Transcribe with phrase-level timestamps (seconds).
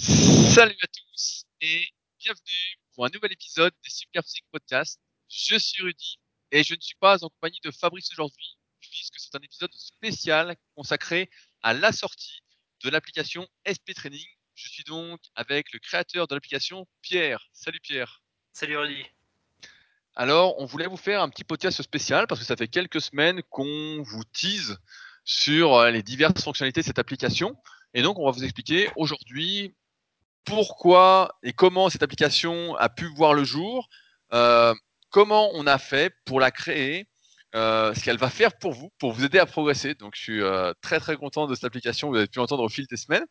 [0.00, 1.84] Salut à tous et
[2.20, 5.00] bienvenue pour un nouvel épisode des Super Physique Podcast.
[5.28, 6.20] Je suis Rudy
[6.52, 10.56] et je ne suis pas en compagnie de Fabrice aujourd'hui puisque c'est un épisode spécial
[10.76, 11.28] consacré
[11.62, 12.44] à la sortie
[12.84, 14.24] de l'application SP Training.
[14.54, 17.48] Je suis donc avec le créateur de l'application, Pierre.
[17.52, 18.22] Salut Pierre.
[18.52, 19.04] Salut Rudy.
[20.14, 23.42] Alors, on voulait vous faire un petit podcast spécial parce que ça fait quelques semaines
[23.50, 24.78] qu'on vous tease
[25.24, 27.56] sur euh, les diverses fonctionnalités de cette application.
[27.94, 29.74] Et donc, on va vous expliquer aujourd'hui
[30.44, 33.88] pourquoi et comment cette application a pu voir le jour,
[34.32, 34.74] euh,
[35.10, 37.08] comment on a fait pour la créer,
[37.54, 39.94] euh, ce qu'elle va faire pour vous, pour vous aider à progresser.
[39.94, 42.08] Donc, je suis euh, très très content de cette application.
[42.10, 43.26] Vous avez pu entendre au fil des semaines.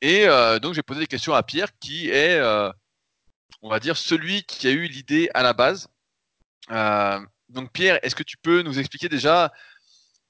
[0.00, 0.26] Et
[0.60, 2.38] donc, j'ai posé des questions à Pierre, qui est,
[3.62, 5.88] on va dire, celui qui a eu l'idée à la base.
[6.68, 9.50] Donc, Pierre, est-ce que tu peux nous expliquer déjà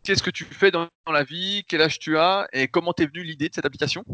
[0.05, 3.25] qu'est-ce que tu fais dans, la vie, quel âge tu as et comment t'es venu
[3.25, 4.05] l'idée de cette application?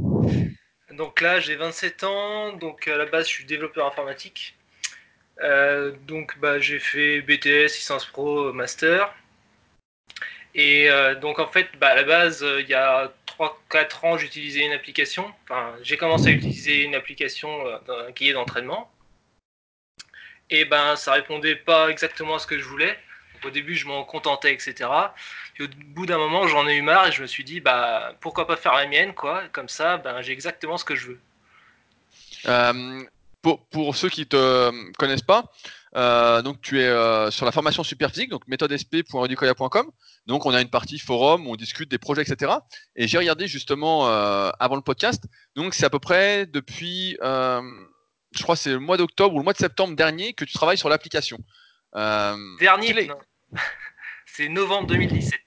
[0.93, 4.56] Donc là, j'ai 27 ans, donc à la base, je suis développeur informatique.
[5.42, 9.14] Euh, donc bah, j'ai fait BTS, licence pro, master.
[10.55, 14.19] Et euh, donc en fait, bah, à la base, euh, il y a 3-4 ans,
[14.19, 15.33] j'utilisais une application.
[15.45, 18.91] Enfin, j'ai commencé à utiliser une application d'un guide d'entraînement.
[20.51, 22.98] Et ben, ça répondait pas exactement à ce que je voulais.
[23.44, 24.88] Au début, je m'en contentais, etc.
[25.55, 28.14] Puis au bout d'un moment, j'en ai eu marre et je me suis dit, bah,
[28.20, 29.42] pourquoi pas faire la mienne, quoi.
[29.52, 31.20] Comme ça, ben, j'ai exactement ce que je veux.
[32.46, 33.02] Euh,
[33.42, 35.44] pour, pour ceux qui te connaissent pas,
[35.96, 38.42] euh, donc tu es euh, sur la formation super physique, donc.
[40.27, 42.52] Donc on a une partie forum où on discute des projets, etc.
[42.96, 45.24] Et j'ai regardé justement euh, avant le podcast.
[45.56, 49.52] Donc c'est à peu près depuis, je crois c'est le mois d'octobre ou le mois
[49.55, 51.38] de septembre dernier que tu travailles sur l'application.
[51.94, 53.18] Dernier, quel est- non.
[54.27, 55.41] c'est novembre 2017.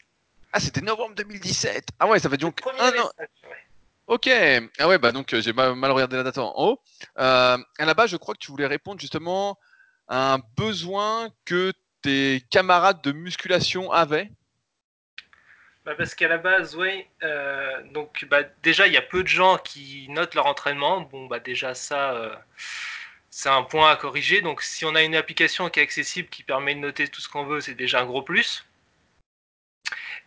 [0.53, 1.89] Ah c'était novembre 2017.
[1.99, 3.09] Ah ouais, ça fait donc un an.
[4.07, 4.29] Ok.
[4.79, 6.79] Ah ouais, bah donc euh, j'ai mal, regardé la date en haut.
[7.17, 9.57] Euh, à la base, je crois que tu voulais répondre justement
[10.07, 14.29] à un besoin que tes camarades de musculation avaient.
[15.85, 19.27] Bah, parce qu'à la base, ouais, euh, donc bah, déjà il y a peu de
[19.27, 21.01] gens qui notent leur entraînement.
[21.01, 22.35] Bon bah déjà ça, euh,
[23.35, 24.41] c'est un point à corriger.
[24.41, 27.27] Donc si on a une application qui est accessible, qui permet de noter tout ce
[27.29, 28.63] qu'on veut, c'est déjà un gros plus.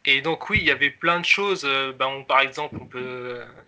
[0.05, 1.65] Et donc oui, il y avait plein de choses.
[1.65, 2.77] euh, bah, on- par exemple,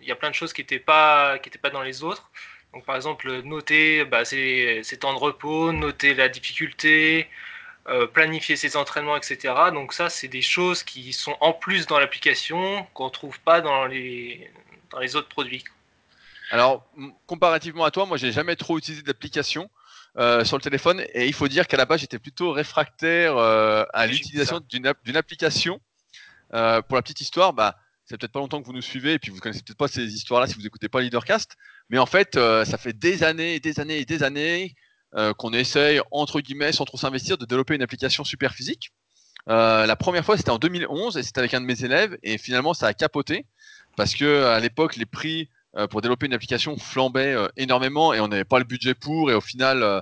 [0.01, 2.29] il y a plein de choses qui n'étaient pas, pas dans les autres.
[2.73, 7.29] Donc par exemple, noter bah, ses, ses temps de repos, noter la difficulté,
[7.87, 9.71] euh, planifier ses entraînements, etc.
[9.71, 13.61] Donc ça, c'est des choses qui sont en plus dans l'application qu'on ne trouve pas
[13.61, 14.51] dans les,
[14.91, 15.63] dans les autres produits.
[16.51, 16.91] Alors,
[17.27, 19.69] comparativement à toi, moi, j'ai jamais trop utilisé d'application
[20.17, 23.83] euh, sur le téléphone, et il faut dire qu'à la base, j'étais plutôt réfractaire euh,
[23.93, 25.79] à l'utilisation d'une app- d'une application.
[26.55, 29.19] Euh, pour la petite histoire, bah, c'est peut-être pas longtemps que vous nous suivez, et
[29.19, 31.55] puis vous connaissez peut-être pas ces histoires-là si vous écoutez pas Leadercast,
[31.89, 34.73] mais en fait, euh, ça fait des années et des années et des années
[35.15, 38.91] euh, qu'on essaye, entre guillemets, sans trop s'investir, de développer une application super physique.
[39.47, 42.39] Euh, la première fois, c'était en 2011, et c'était avec un de mes élèves, et
[42.39, 43.45] finalement, ça a capoté,
[43.95, 45.49] parce que à l'époque, les prix
[45.87, 49.33] pour développer une application flambaient euh, énormément, et on n'avait pas le budget pour, et
[49.35, 50.01] au final, euh,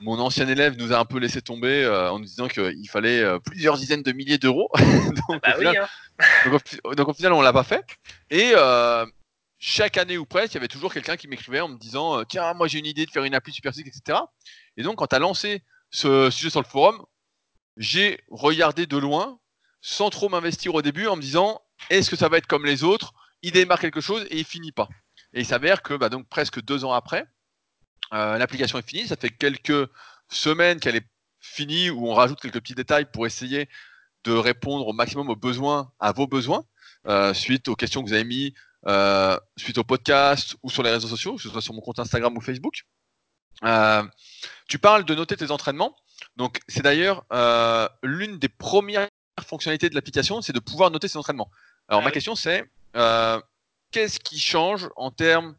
[0.00, 3.20] mon ancien élève nous a un peu laissé tomber euh, en nous disant qu'il fallait
[3.20, 4.70] euh, plusieurs dizaines de milliers d'euros.
[5.28, 5.76] Donc, Bah au oui, final,
[6.18, 6.24] hein.
[6.44, 7.84] donc, au, fi- donc, au final, on l'a pas fait.
[8.30, 9.06] Et euh,
[9.58, 12.24] chaque année ou presque, il y avait toujours quelqu'un qui m'écrivait en me disant euh,
[12.28, 14.18] Tiens, moi j'ai une idée de faire une appli super etc.
[14.76, 17.04] Et donc, quand tu as lancé ce sujet sur le forum,
[17.76, 19.38] j'ai regardé de loin,
[19.80, 21.60] sans trop m'investir au début, en me disant
[21.90, 23.12] Est-ce que ça va être comme les autres
[23.44, 24.88] Il démarre quelque chose et il finit pas.
[25.34, 27.26] Et il s'avère que bah, donc presque deux ans après,
[28.14, 29.06] euh, l'application est finie.
[29.06, 29.88] Ça fait quelques
[30.30, 31.06] semaines qu'elle est
[31.40, 33.68] finie, où on rajoute quelques petits détails pour essayer
[34.24, 36.64] de répondre au maximum aux besoins, à vos besoins,
[37.06, 38.54] euh, suite aux questions que vous avez mis,
[38.86, 41.98] euh, suite au podcast ou sur les réseaux sociaux, que ce soit sur mon compte
[41.98, 42.86] Instagram ou Facebook.
[44.68, 45.94] Tu parles de noter tes entraînements.
[46.36, 47.26] Donc, c'est d'ailleurs
[48.02, 49.08] l'une des premières
[49.42, 51.50] fonctionnalités de l'application, c'est de pouvoir noter ses entraînements.
[51.88, 52.14] Alors, Ah ma oui.
[52.14, 52.64] question, c'est
[52.96, 53.40] euh,
[53.90, 55.56] qu'est-ce qui change en termes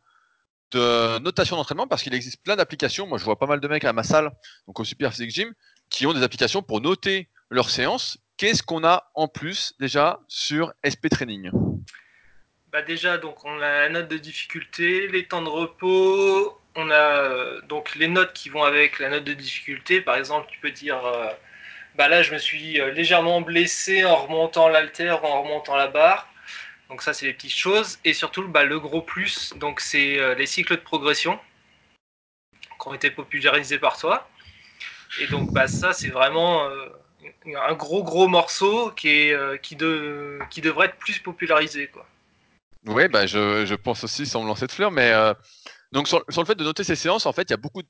[0.71, 1.87] de notation d'entraînement?
[1.87, 3.07] Parce qu'il existe plein d'applications.
[3.07, 4.31] Moi, je vois pas mal de mecs à ma salle,
[4.67, 5.53] donc au Super Physique Gym,
[5.89, 8.17] qui ont des applications pour noter leurs séances.
[8.37, 11.51] Qu'est-ce qu'on a en plus déjà sur SP Training?
[12.71, 16.93] Bah déjà, donc on a la note de difficulté, les temps de repos, on a
[16.93, 20.01] euh, donc les notes qui vont avec la note de difficulté.
[20.01, 21.29] Par exemple, tu peux dire, euh,
[21.95, 26.29] bah là, je me suis légèrement blessé en remontant l'haltère ou en remontant la barre.
[26.89, 27.99] Donc ça, c'est les petites choses.
[28.05, 31.39] Et surtout, bah, le gros plus, donc c'est euh, les cycles de progression
[32.79, 34.29] qui ont été popularisés par toi.
[35.19, 36.87] Et donc bah, ça, c'est vraiment euh,
[37.45, 41.87] un gros gros morceau qui, est, euh, qui, de, qui devrait être plus popularisé.
[41.87, 42.05] Quoi.
[42.85, 45.11] Oui, bah, je, je pense aussi, sans me lancer de fleurs, mais
[45.91, 47.81] Donc sur, le fait de noter ces séances, en fait, il y a beaucoup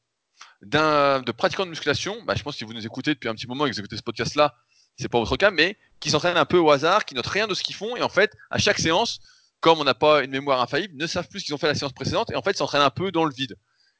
[0.62, 2.24] de pratiquants de musculation.
[2.24, 3.80] Bah, je pense que si vous nous écoutez depuis un petit moment et que vous
[3.80, 4.56] écoutez ce podcast-là,
[4.98, 7.54] c'est pas votre cas, mais qui s'entraînent un peu au hasard, qui notent rien de
[7.54, 9.20] ce qu'ils font, et en fait, à chaque séance,
[9.60, 11.76] comme on n'a pas une mémoire infaillible, ne savent plus ce qu'ils ont fait la
[11.76, 13.56] séance précédente, et en fait, s'entraînent un peu dans le vide.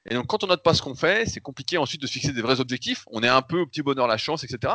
[0.08, 2.42] Et donc, quand on note pas ce qu'on fait, c'est compliqué ensuite de fixer des
[2.42, 3.06] vrais objectifs.
[3.08, 4.74] On est un peu au petit bonheur, la chance, etc.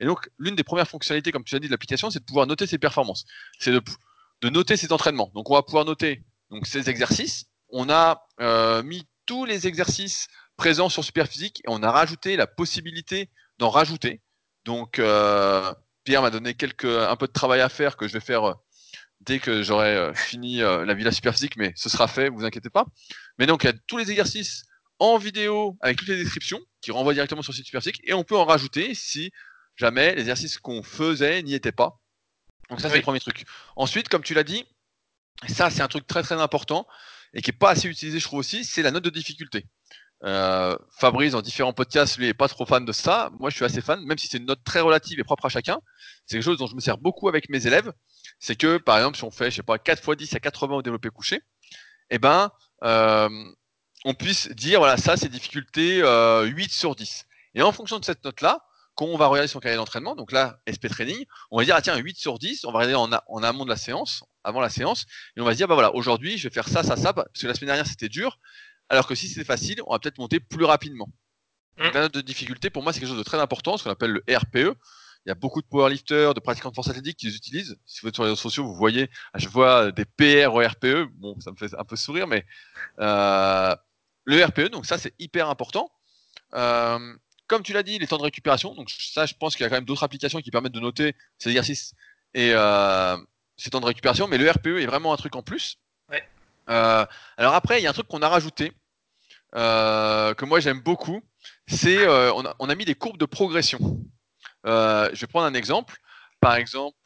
[0.00, 2.46] Et donc, l'une des premières fonctionnalités, comme tu as dit, de l'application, c'est de pouvoir
[2.46, 3.26] noter ses performances.
[3.58, 5.30] C'est de, noter ses entraînements.
[5.34, 7.44] Donc, on va pouvoir noter donc ces exercices.
[7.68, 12.46] On a euh, mis tous les exercices présents sur Superphysique et on a rajouté la
[12.46, 13.28] possibilité
[13.58, 14.22] d'en rajouter.
[14.64, 15.72] Donc, euh,
[16.04, 18.54] Pierre m'a donné quelques, un peu de travail à faire que je vais faire euh,
[19.20, 22.86] dès que j'aurai euh, fini la villa Superphysique, mais ce sera fait, vous inquiétez pas.
[23.38, 24.64] Mais donc, il y a tous les exercices
[24.98, 28.22] en vidéo avec toutes les descriptions qui renvoient directement sur le site Superphysique et on
[28.22, 29.30] peut en rajouter si
[29.76, 31.98] jamais les exercices qu'on faisait n'y étaient pas.
[32.68, 33.44] Donc ça, c'est le premier truc.
[33.76, 34.64] Ensuite, comme tu l'as dit,
[35.48, 36.86] ça, c'est un truc très très important
[37.32, 39.66] et qui n'est pas assez utilisé, je trouve aussi, c'est la note de difficulté.
[40.24, 43.30] Euh, Fabrice, dans différents podcasts, lui, est pas trop fan de ça.
[43.38, 45.48] Moi, je suis assez fan, même si c'est une note très relative et propre à
[45.48, 45.80] chacun.
[46.26, 47.92] C'est quelque chose dont je me sers beaucoup avec mes élèves.
[48.38, 50.76] C'est que, par exemple, si on fait, je sais pas, 4 x 10 à 80
[50.76, 51.40] au développé couché,
[52.10, 52.50] eh ben,
[52.84, 53.28] euh,
[54.04, 57.24] on puisse dire, voilà, ça, c'est difficulté euh, 8 sur 10.
[57.54, 58.60] Et en fonction de cette note-là,
[58.96, 61.82] quand on va regarder son cahier d'entraînement, donc là, SP Training, on va dire, ah
[61.82, 64.68] tiens, 8 sur 10, on va regarder en, en amont de la séance, avant la
[64.68, 65.06] séance,
[65.36, 67.28] et on va se dire, bah voilà, aujourd'hui, je vais faire ça, ça, ça, parce
[67.40, 68.38] que la semaine dernière, c'était dur,
[68.90, 71.08] alors que si c'est facile, on va peut-être monter plus rapidement.
[71.78, 71.84] Mmh.
[71.94, 74.10] la note de difficulté, pour moi, c'est quelque chose de très important, ce qu'on appelle
[74.10, 74.76] le RPE.
[75.26, 77.76] Il y a beaucoup de powerlifters, de pratiquants de force athlétique qui les utilisent.
[77.86, 81.10] Si vous êtes sur les réseaux sociaux, vous voyez je vois des PR au RPE.
[81.14, 82.44] Bon, ça me fait un peu sourire, mais
[83.00, 83.74] euh,
[84.24, 85.90] le RPE, donc ça, c'est hyper important.
[86.54, 87.14] Euh,
[87.46, 88.74] comme tu l'as dit, les temps de récupération.
[88.74, 91.14] Donc ça, je pense qu'il y a quand même d'autres applications qui permettent de noter
[91.38, 91.94] ces exercices
[92.32, 93.16] et euh,
[93.56, 94.26] ces temps de récupération.
[94.26, 95.78] Mais le RPE est vraiment un truc en plus.
[96.66, 98.72] Alors après, il y a un truc qu'on a rajouté,
[99.56, 101.22] euh, que moi j'aime beaucoup,
[101.66, 103.78] c'est euh, on, a, mis des courbes de progression.
[104.64, 105.96] je vais prendre un exemple.
[106.40, 106.96] Par exemple,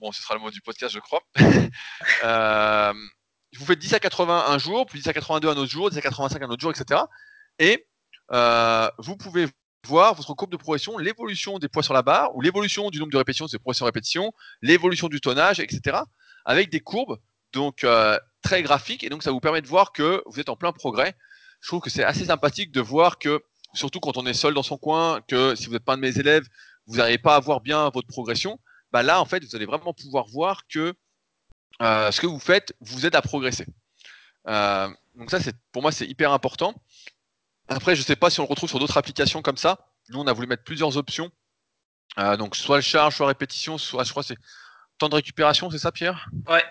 [0.00, 1.22] bon, ce sera le mot du podcast, je crois.
[3.56, 5.98] vous faites 10 à 80 un jour, puis 10 à 82 un autre jour, 10
[5.98, 7.02] à 85 un autre jour, etc.
[7.58, 7.86] Et
[8.98, 9.46] vous pouvez
[9.86, 13.12] voir votre courbe de progression, l'évolution des poids sur la barre, ou l'évolution du nombre
[13.12, 15.98] de répétitions, c'est progression-répétition, l'évolution du tonnage, etc.
[16.44, 17.18] Avec des courbes
[17.52, 17.86] donc
[18.42, 21.14] très graphiques, et donc ça vous permet de voir que vous êtes en plein progrès
[21.60, 23.42] je trouve que c'est assez sympathique de voir que,
[23.74, 26.02] surtout quand on est seul dans son coin, que si vous n'êtes pas un de
[26.02, 26.46] mes élèves,
[26.86, 28.58] vous n'arrivez pas à voir bien votre progression,
[28.92, 30.94] bah là, en fait, vous allez vraiment pouvoir voir que
[31.82, 33.66] euh, ce que vous faites vous aide à progresser.
[34.46, 36.74] Euh, donc ça, c'est pour moi, c'est hyper important.
[37.68, 39.86] Après, je ne sais pas si on le retrouve sur d'autres applications comme ça.
[40.08, 41.30] Nous, on a voulu mettre plusieurs options.
[42.18, 44.38] Euh, donc, soit le charge, soit répétition, soit, je crois, c'est
[44.96, 46.28] temps de récupération, c'est ça, Pierre?
[46.48, 46.64] Ouais.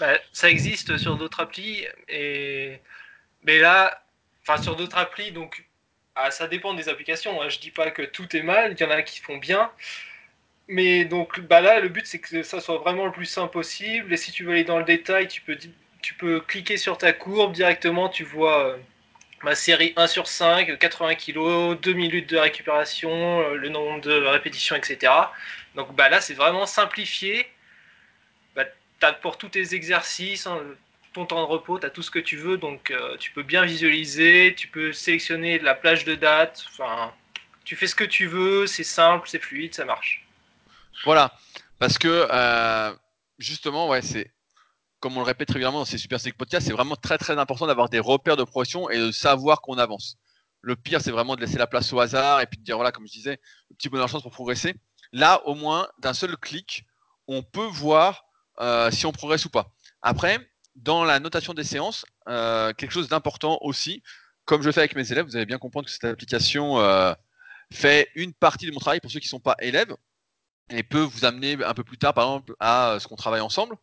[0.00, 2.80] Bah, ça existe sur d'autres applis et
[3.44, 4.02] mais là,
[4.42, 5.64] enfin sur d'autres applis, donc
[6.16, 7.42] ah, ça dépend des applications.
[7.42, 7.48] Hein.
[7.48, 9.70] Je dis pas que tout est mal, il y en a qui font bien.
[10.68, 14.12] Mais donc bah là, le but c'est que ça soit vraiment le plus simple possible.
[14.12, 15.58] Et si tu veux aller dans le détail, tu peux,
[16.02, 18.08] tu peux cliquer sur ta courbe directement.
[18.08, 18.76] Tu vois euh,
[19.42, 24.12] ma série 1 sur 5, 80 kg, 2 minutes de récupération, euh, le nombre de
[24.12, 25.12] répétitions, etc.
[25.74, 27.46] Donc bah là, c'est vraiment simplifié.
[28.56, 28.64] Bah,
[29.20, 30.62] pour tous tes exercices, hein,
[31.14, 33.42] ton temps de repos, tu as tout ce que tu veux, donc euh, tu peux
[33.42, 37.12] bien visualiser, tu peux sélectionner la plage de date, enfin,
[37.64, 40.26] tu fais ce que tu veux, c'est simple, c'est fluide, ça marche.
[41.04, 41.32] Voilà,
[41.78, 42.92] parce que euh,
[43.38, 44.32] justement, ouais, c'est
[45.00, 47.66] comme on le répète régulièrement dans ces Super Stick Podcasts, c'est vraiment très très important
[47.66, 50.16] d'avoir des repères de progression et de savoir qu'on avance.
[50.62, 52.90] Le pire, c'est vraiment de laisser la place au hasard et puis de dire, voilà,
[52.90, 54.74] comme je disais, le petit bonheur chance pour progresser.
[55.12, 56.86] Là, au moins, d'un seul clic,
[57.28, 58.24] on peut voir
[58.60, 59.70] euh, si on progresse ou pas.
[60.00, 60.38] Après,
[60.74, 64.02] dans la notation des séances, euh, quelque chose d'important aussi,
[64.44, 67.14] comme je le fais avec mes élèves, vous allez bien comprendre que cette application euh,
[67.72, 69.94] fait une partie de mon travail pour ceux qui ne sont pas élèves
[70.70, 73.76] et peut vous amener un peu plus tard, par exemple, à ce qu'on travaille ensemble.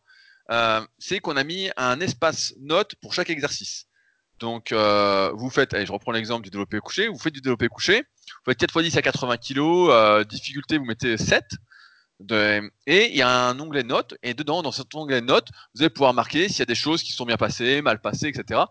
[0.50, 3.86] Euh, c'est qu'on a mis un espace note pour chaque exercice.
[4.38, 8.00] Donc, vous faites, allez, je reprends l'exemple du développé couché, vous faites du développé couché,
[8.00, 11.44] vous faites 4 x 10 à 80 kg, difficulté, vous mettez 7
[12.86, 15.90] et il y a un onglet notes, et dedans, dans cet onglet notes, vous allez
[15.90, 18.62] pouvoir marquer s'il y a des choses qui sont bien passées, mal passées, etc.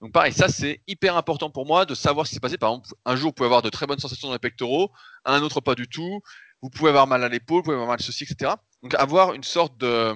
[0.00, 2.58] Donc pareil, ça c'est hyper important pour moi de savoir ce qui s'est passé.
[2.58, 4.92] Par exemple, un jour vous pouvez avoir de très bonnes sensations dans les pectoraux,
[5.24, 6.20] un autre pas du tout.
[6.62, 8.52] Vous pouvez avoir mal à l'épaule, vous pouvez avoir mal ceci, etc.
[8.82, 10.14] Donc avoir une sorte de,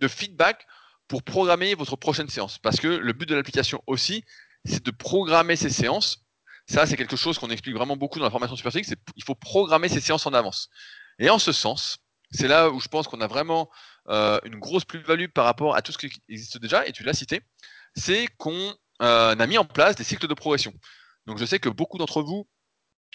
[0.00, 0.66] de feedback
[1.08, 2.58] pour programmer votre prochaine séance.
[2.58, 4.24] Parce que le but de l'application aussi,
[4.64, 6.24] c'est de programmer ces séances.
[6.68, 9.36] Ça, c'est quelque chose qu'on explique vraiment beaucoup dans la formation Super c'est il faut
[9.36, 10.68] programmer ces séances en avance.
[11.18, 11.98] Et en ce sens,
[12.30, 13.70] c'est là où je pense qu'on a vraiment
[14.08, 17.14] euh, une grosse plus-value par rapport à tout ce qui existe déjà, et tu l'as
[17.14, 17.42] cité,
[17.94, 20.72] c'est qu'on euh, n'a mis en place des cycles de progression.
[21.26, 22.48] Donc je sais que beaucoup d'entre vous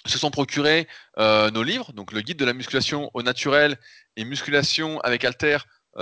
[0.06, 0.88] se sont procurés
[1.18, 3.77] euh, nos livres, donc le guide de la musculation au naturel
[4.15, 5.58] et musculation avec Alter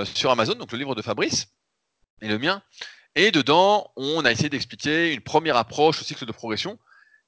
[0.05, 1.47] sur Amazon, donc le livre de Fabrice
[2.21, 2.61] et le mien.
[3.15, 6.77] Et dedans, on a essayé d'expliquer une première approche au cycle de progression,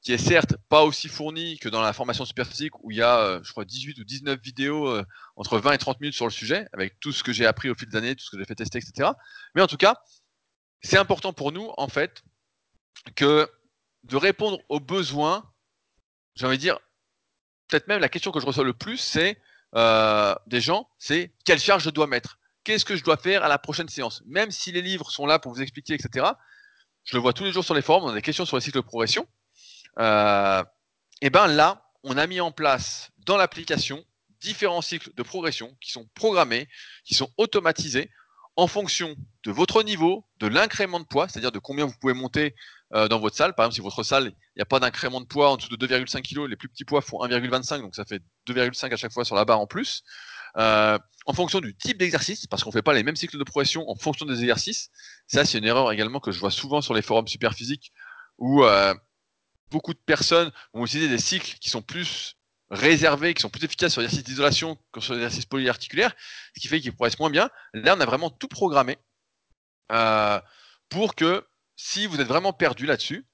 [0.01, 3.01] qui est certes pas aussi fournie que dans la formation super physique où il y
[3.01, 4.99] a, euh, je crois, 18 ou 19 vidéos
[5.35, 7.75] entre 20 et 30 minutes sur le sujet, avec tout ce que j'ai appris au
[7.75, 9.11] fil des années, tout ce que j'ai fait tester, etc.
[9.55, 10.01] Mais en tout cas,
[10.81, 12.23] c'est important pour nous, en fait,
[13.15, 13.49] que
[14.03, 15.51] de répondre aux besoins
[16.35, 16.79] j'ai envie de dire,
[17.67, 19.37] peut-être même la question que je reçois le plus, c'est
[19.75, 22.39] euh, des gens, c'est quelle charge je dois mettre?
[22.63, 24.21] Qu'est-ce que je dois faire à la prochaine séance?
[24.25, 26.27] Même si les livres sont là pour vous expliquer, etc.
[27.03, 28.61] Je le vois tous les jours sur les forums, on a des questions sur les
[28.61, 29.27] cycles de progression.
[29.99, 30.63] Euh,
[31.21, 34.03] et ben là, on a mis en place dans l'application
[34.39, 36.67] différents cycles de progression qui sont programmés,
[37.05, 38.09] qui sont automatisés
[38.55, 42.53] en fonction de votre niveau, de l'incrément de poids, c'est-à-dire de combien vous pouvez monter
[42.93, 43.55] euh, dans votre salle.
[43.55, 45.87] Par exemple, si votre salle, il n'y a pas d'incrément de poids en dessous de
[45.87, 49.23] 2,5 kg, les plus petits poids font 1,25, donc ça fait 2,5 à chaque fois
[49.23, 50.03] sur la barre en plus.
[50.57, 53.43] Euh, en fonction du type d'exercice, parce qu'on ne fait pas les mêmes cycles de
[53.43, 54.89] progression en fonction des exercices.
[55.27, 57.93] Ça, c'est une erreur également que je vois souvent sur les forums super physiques,
[58.37, 58.63] où
[59.71, 62.35] beaucoup de personnes vont utiliser des cycles qui sont plus
[62.69, 66.13] réservés, qui sont plus efficaces sur l'exercice d'isolation que sur l'exercice polyarticulaire,
[66.55, 67.49] ce qui fait qu'ils progressent moins bien.
[67.73, 68.97] Là, on a vraiment tout programmé
[70.89, 73.25] pour que si vous êtes vraiment perdu là-dessus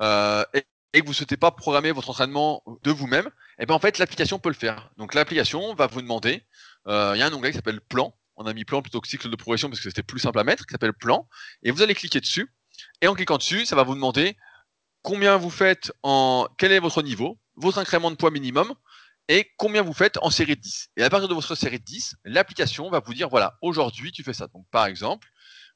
[0.00, 0.64] euh, et,
[1.00, 3.98] que vous ne souhaitez pas programmer votre entraînement de vous-même, et eh ben en fait
[3.98, 4.90] l'application peut le faire.
[4.96, 6.42] Donc l'application va vous demander,
[6.88, 8.14] euh, il y a un onglet qui s'appelle plan.
[8.36, 10.44] On a mis plan plutôt que cycle de progression parce que c'était plus simple à
[10.44, 11.28] mettre, qui s'appelle plan.
[11.62, 12.52] Et vous allez cliquer dessus.
[13.00, 14.36] Et en cliquant dessus, ça va vous demander
[15.02, 18.74] combien vous faites en quel est votre niveau, votre incrément de poids minimum
[19.28, 20.90] et combien vous faites en série de 10.
[20.96, 24.22] Et à partir de votre série de 10, l'application va vous dire voilà, aujourd'hui tu
[24.22, 24.46] fais ça.
[24.48, 25.28] Donc par exemple,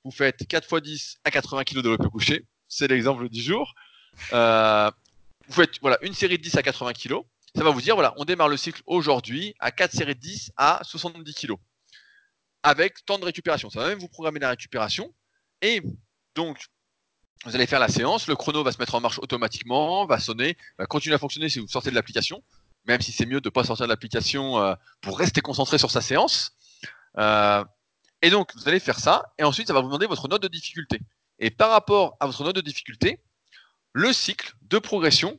[0.05, 3.75] vous faites 4 x 10 à 80 kg de l'OP couché, c'est l'exemple du jour.
[4.33, 4.91] Euh,
[5.49, 7.17] vous faites voilà, une série de 10 à 80 kg,
[7.55, 10.53] ça va vous dire voilà, on démarre le cycle aujourd'hui à 4 séries de 10
[10.57, 11.55] à 70 kg.
[12.63, 13.71] Avec temps de récupération.
[13.71, 15.15] Ça va même vous programmer la récupération.
[15.63, 15.83] Et
[16.35, 16.59] donc,
[17.45, 20.57] vous allez faire la séance, le chrono va se mettre en marche automatiquement, va sonner,
[20.79, 22.43] va continuer à fonctionner si vous sortez de l'application,
[22.87, 25.91] même si c'est mieux de ne pas sortir de l'application euh, pour rester concentré sur
[25.91, 26.53] sa séance.
[27.19, 27.65] Euh,
[28.23, 30.49] et donc, vous allez faire ça, et ensuite, ça va vous demander votre note de
[30.49, 31.01] difficulté.
[31.39, 33.21] Et par rapport à votre note de difficulté,
[33.93, 35.39] le cycle de progression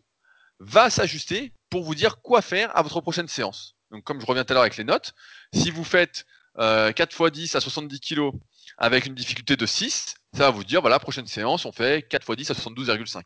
[0.59, 3.75] va s'ajuster pour vous dire quoi faire à votre prochaine séance.
[3.91, 5.13] Donc, comme je reviens tout à l'heure avec les notes,
[5.53, 6.25] si vous faites
[6.57, 8.31] 4 x 10 à 70 kg
[8.77, 12.31] avec une difficulté de 6, ça va vous dire, voilà, prochaine séance, on fait 4
[12.33, 13.23] x 10 à 72,5.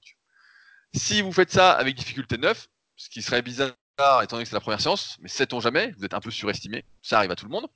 [0.93, 3.75] Si vous faites ça avec difficulté 9, ce qui serait bizarre
[4.23, 6.85] étant donné que c'est la première séance, mais sait-on jamais, vous êtes un peu surestimé,
[7.01, 7.67] ça arrive à tout le monde,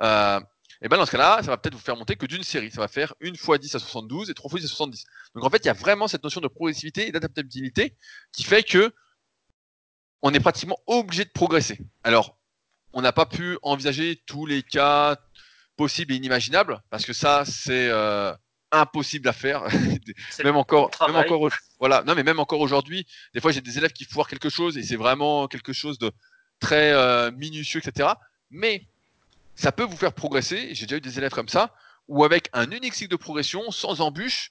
[0.00, 0.40] euh,
[0.82, 2.72] et bien dans ce cas-là, ça va peut-être vous faire monter que d'une série.
[2.72, 5.04] Ça va faire une fois 10 à 72 et trois fois 10 à 70.
[5.36, 7.96] Donc en fait, il y a vraiment cette notion de progressivité et d'adaptabilité
[8.32, 8.92] qui fait que
[10.22, 11.78] on est pratiquement obligé de progresser.
[12.02, 12.36] Alors,
[12.92, 15.16] on n'a pas pu envisager tous les cas
[15.76, 18.34] possibles et inimaginables parce que ça, c'est euh,
[18.72, 19.64] impossible à faire.
[20.44, 21.48] même encore, même encore,
[21.78, 22.02] voilà.
[22.04, 24.82] Non, mais même encore aujourd'hui, des fois, j'ai des élèves qui foirent quelque chose et
[24.82, 26.10] c'est vraiment quelque chose de
[26.58, 28.10] très euh, minutieux, etc.
[28.50, 28.86] Mais
[29.54, 30.74] ça peut vous faire progresser.
[30.74, 31.74] J'ai déjà eu des élèves comme ça,
[32.08, 34.50] ou avec un unique cycle de progression, sans embûche,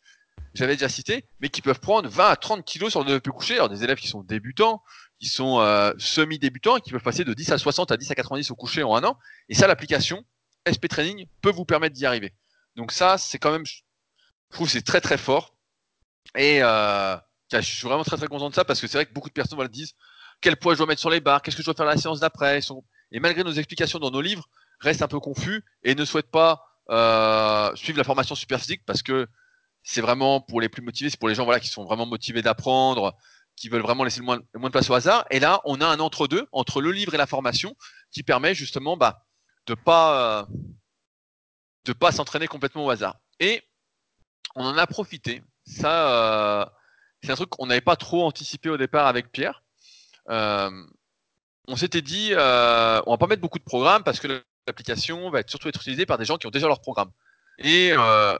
[0.53, 3.55] j'avais déjà cité, mais qui peuvent prendre 20 à 30 kilos sur le développé couché.
[3.55, 4.81] Alors des élèves qui sont débutants,
[5.19, 8.15] qui sont euh, semi-débutants et qui peuvent passer de 10 à 60 à 10 à
[8.15, 9.17] 90 au coucher en un an.
[9.49, 10.25] Et ça, l'application
[10.67, 12.33] SP Training peut vous permettre d'y arriver.
[12.75, 13.63] Donc ça, c'est quand même,
[14.51, 15.55] je trouve, c'est très très fort.
[16.35, 17.15] Et euh,
[17.51, 19.33] je suis vraiment très très content de ça parce que c'est vrai que beaucoup de
[19.33, 19.93] personnes voilà, disent
[20.41, 22.19] quel poids je dois mettre sur les barres, qu'est-ce que je dois faire la séance
[22.19, 22.59] d'après?
[23.11, 24.47] Et malgré nos explications dans nos livres,
[24.79, 29.03] reste un peu confus et ne souhaite pas euh, suivre la formation super physique parce
[29.03, 29.27] que
[29.83, 32.41] c'est vraiment pour les plus motivés, c'est pour les gens voilà, qui sont vraiment motivés
[32.41, 33.15] d'apprendre,
[33.55, 35.25] qui veulent vraiment laisser le moins, de place au hasard.
[35.31, 37.75] Et là, on a un entre-deux, entre le livre et la formation,
[38.11, 39.25] qui permet justement bah,
[39.67, 40.45] de pas
[41.87, 43.17] euh, pas s'entraîner complètement au hasard.
[43.39, 43.63] Et
[44.55, 45.43] on en a profité.
[45.65, 46.65] Ça, euh,
[47.23, 49.63] c'est un truc qu'on n'avait pas trop anticipé au départ avec Pierre.
[50.27, 55.49] on s'était dit, on va pas mettre beaucoup de programmes parce que l'application va être
[55.49, 57.11] surtout être utilisée par des gens qui ont déjà leur programme.
[57.59, 58.37] Et euh,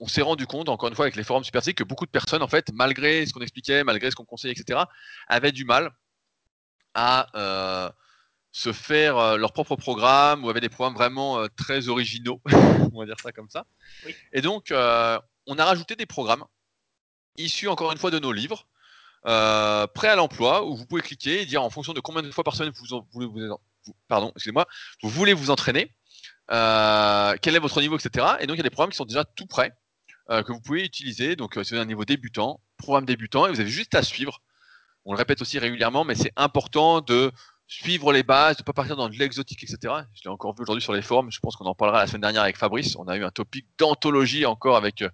[0.00, 2.42] on s'est rendu compte, encore une fois, avec les forums super que beaucoup de personnes,
[2.42, 4.80] en fait, malgré ce qu'on expliquait, malgré ce qu'on conseillait, etc.,
[5.28, 5.90] avaient du mal
[6.94, 7.90] à euh,
[8.58, 12.40] se faire euh, leur propre programme ou avaient des programmes vraiment très originaux,
[12.92, 13.66] on va dire ça comme ça.
[14.32, 16.44] Et donc, on a rajouté des programmes
[17.36, 18.66] issus, encore une fois, de nos livres.
[19.22, 22.42] prêts à l'emploi où vous pouvez cliquer et dire en fonction de combien de fois
[22.42, 24.66] par semaine vous, en, vous, vous, pardon, excusez-moi,
[25.02, 25.94] vous voulez vous entraîner,
[26.50, 28.26] euh, quel est votre niveau, etc.
[28.40, 29.72] Et donc il y a des programmes qui sont déjà tout prêts.
[30.28, 31.36] que vous pouvez utiliser.
[31.36, 34.42] Donc, c'est un niveau débutant, programme débutant, et vous avez juste à suivre.
[35.04, 37.32] On le répète aussi régulièrement, mais c'est important de
[37.68, 39.94] suivre les bases, de ne pas partir dans de l'exotique, etc.
[40.14, 41.30] Je l'ai encore vu aujourd'hui sur les forums.
[41.30, 42.96] Je pense qu'on en parlera la semaine dernière avec Fabrice.
[42.96, 45.04] On a eu un topic d'anthologie encore avec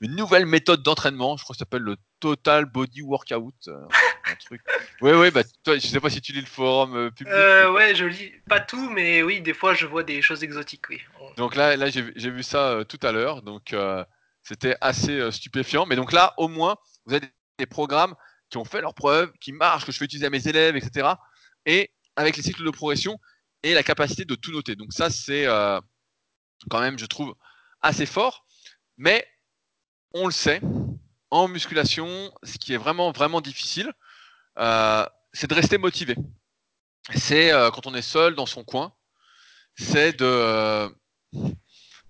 [0.00, 1.36] une nouvelle méthode d'entraînement.
[1.36, 3.54] Je crois que ça s'appelle le Total Body Workout.
[3.68, 3.80] Euh,
[4.24, 4.62] un truc.
[5.02, 7.34] Oui, oui, bah, toi, je sais pas si tu lis le forum euh, public.
[7.34, 10.88] Euh, ouais, je lis pas tout, mais oui, des fois, je vois des choses exotiques,
[10.88, 11.02] oui.
[11.36, 13.42] Donc là, là j'ai vu ça tout à l'heure.
[13.42, 13.74] Donc,
[14.42, 15.84] c'était assez stupéfiant.
[15.86, 17.26] Mais donc là, au moins, vous avez
[17.58, 18.14] des programmes
[18.48, 21.08] qui ont fait leurs preuves, qui marchent, que je fais utiliser à mes élèves, etc.
[21.66, 23.18] Et avec les cycles de progression
[23.62, 24.76] et la capacité de tout noter.
[24.76, 25.46] Donc ça, c'est
[26.70, 27.34] quand même, je trouve,
[27.80, 28.46] assez fort.
[28.96, 29.26] Mais
[30.14, 30.60] on le sait,
[31.30, 33.92] en musculation, ce qui est vraiment, vraiment difficile,
[34.58, 36.16] euh, c'est de rester motivé.
[37.14, 38.94] C'est euh, quand on est seul dans son coin,
[39.76, 40.88] c'est de,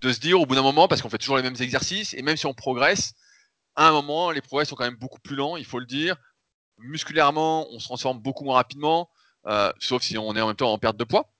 [0.01, 2.21] de se dire au bout d'un moment, parce qu'on fait toujours les mêmes exercices, et
[2.21, 3.13] même si on progresse,
[3.75, 6.15] à un moment, les progrès sont quand même beaucoup plus lents, il faut le dire.
[6.77, 9.09] Musculairement, on se transforme beaucoup moins rapidement,
[9.47, 11.31] euh, sauf si on est en même temps en perte de poids.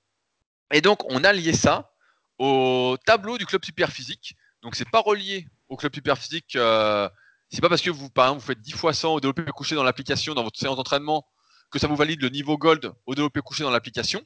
[0.72, 1.92] Et donc, on a lié ça
[2.38, 4.36] au tableau du club super physique.
[4.62, 6.56] Donc, c'est pas relié au club super physique.
[6.56, 7.08] Euh,
[7.50, 9.74] c'est pas parce que vous, par exemple, vous faites 10 fois 100 au développé couché
[9.74, 11.26] dans l'application, dans votre séance d'entraînement,
[11.70, 14.22] que ça vous valide le niveau gold au développé couché dans l'application,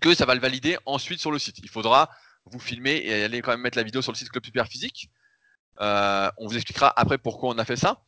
[0.00, 1.58] que ça va le valider ensuite sur le site.
[1.58, 2.10] Il faudra
[2.44, 5.10] vous filmer et aller quand même mettre la vidéo sur le site Club Super Physique.
[5.80, 8.02] Euh, on vous expliquera après pourquoi on a fait ça.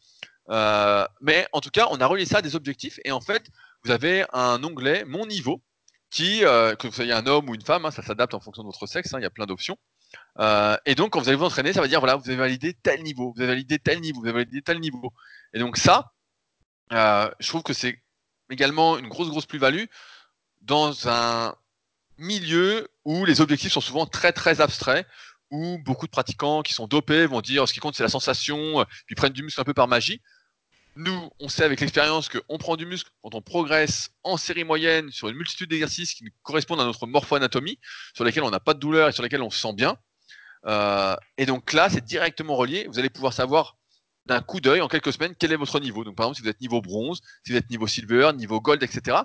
[0.49, 3.51] Euh, mais en tout cas, on a relié ça à des objectifs et en fait,
[3.85, 5.63] vous avez un onglet Mon niveau
[6.11, 8.69] qui, que vous soyez un homme ou une femme, hein, ça s'adapte en fonction de
[8.69, 9.79] votre sexe, hein, il y a plein d'options.
[10.39, 12.75] Euh, et donc, quand vous allez vous entraîner, ça va dire voilà, vous avez validé
[12.75, 15.13] tel niveau, vous avez validé tel niveau, vous avez validé tel niveau.
[15.53, 16.13] Et donc, ça,
[16.93, 18.03] euh, je trouve que c'est
[18.51, 19.85] également une grosse, grosse plus-value
[20.63, 21.55] dans un
[22.19, 25.07] milieu où les objectifs sont souvent très, très abstraits,
[25.51, 28.85] où beaucoup de pratiquants qui sont dopés vont dire ce qui compte, c'est la sensation,
[29.07, 30.21] puis prennent du muscle un peu par magie.
[30.97, 35.11] Nous, on sait avec l'expérience qu'on prend du muscle quand on progresse en série moyenne
[35.11, 37.79] sur une multitude d'exercices qui correspondent à notre morpho-anatomie,
[38.15, 39.97] sur lesquels on n'a pas de douleur et sur lesquels on se sent bien.
[40.67, 42.87] Euh, et donc là, c'est directement relié.
[42.89, 43.77] Vous allez pouvoir savoir
[44.27, 46.05] d'un coup d'œil en quelques semaines quel est votre niveau.
[46.05, 48.83] Donc par exemple, si vous êtes niveau bronze, si vous êtes niveau silver, niveau gold,
[48.83, 49.19] etc.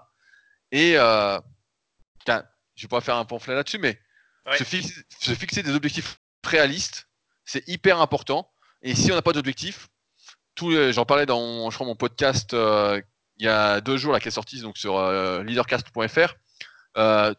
[0.72, 1.40] Et euh,
[2.28, 4.00] je vais pas faire un pamphlet là-dessus, mais
[4.58, 7.08] se, fixer, des objectifs réalistes,
[7.46, 8.52] c'est hyper important.
[8.82, 9.88] Et si on n'a pas d'objectif,
[10.58, 13.02] j'en parlais dans je mon podcast euh,
[13.38, 16.36] il y a deux jours là, qui est sorti donc sur euh, leadercast.fr.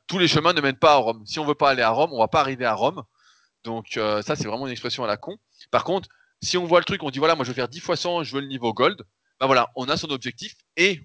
[0.07, 1.25] tous les chemins ne mènent pas à Rome.
[1.27, 3.03] Si on veut pas aller à Rome, on va pas arriver à Rome.
[3.65, 5.37] Donc euh, ça, c'est vraiment une expression à la con.
[5.71, 6.09] Par contre,
[6.43, 8.23] si on voit le truc, on dit voilà, moi je veux faire 10 fois 100,
[8.23, 9.03] je veux le niveau gold,
[9.41, 11.01] ben voilà, on a son objectif et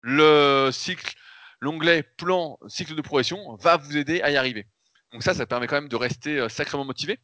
[0.00, 1.14] le cycle,
[1.60, 4.66] l'onglet plan cycle de progression va vous aider à y arriver.
[5.12, 7.18] Donc ça, ça permet quand même de rester euh, sacrément motivé.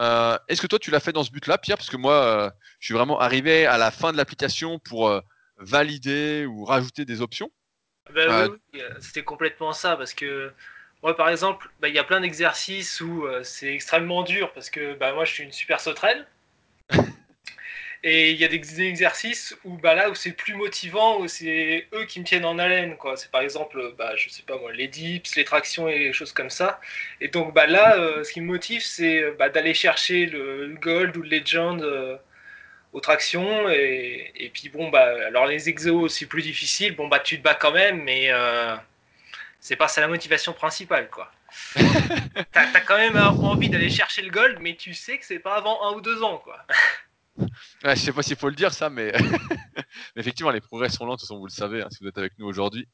[0.00, 1.76] Euh, est-ce que toi, tu l'as fait dans ce but-là, Pierre?
[1.76, 5.12] Parce que moi, je suis vraiment arrivé à la fin de l'application pour
[5.56, 7.50] valider ou rajouter des options.
[8.14, 10.52] Ben oui, c'était complètement ça, parce que
[11.02, 14.68] moi, par exemple, bah, il y a plein d'exercices où euh, c'est extrêmement dur parce
[14.68, 16.26] que bah, moi, je suis une super sauterelle.
[18.04, 21.88] Et il y a des exercices où bah, là où c'est plus motivant, où c'est
[21.92, 22.96] eux qui me tiennent en haleine.
[22.96, 23.16] Quoi.
[23.16, 26.32] C'est par exemple, bah, je sais pas moi, les dips, les tractions et les choses
[26.32, 26.80] comme ça.
[27.20, 30.76] Et donc bah, là, euh, ce qui me motive, c'est euh, bah, d'aller chercher le,
[30.80, 31.84] gold ou le legend
[32.92, 33.68] aux tractions.
[33.70, 36.94] Et, et, puis bon, bah, alors les exos, c'est plus difficile.
[36.94, 38.30] Bon, bah tu te bats quand même, mais
[39.60, 41.32] c'est pas ça la motivation principale, quoi.
[42.52, 45.56] t'as as quand même envie d'aller chercher le gold, mais tu sais que c'est pas
[45.56, 46.64] avant un ou deux ans, quoi.
[47.84, 49.12] Ouais, je sais pas s'il faut le dire ça, mais...
[50.16, 52.18] effectivement, les progrès sont lents, de toute façon, vous le savez, hein, si vous êtes
[52.18, 52.88] avec nous aujourd'hui.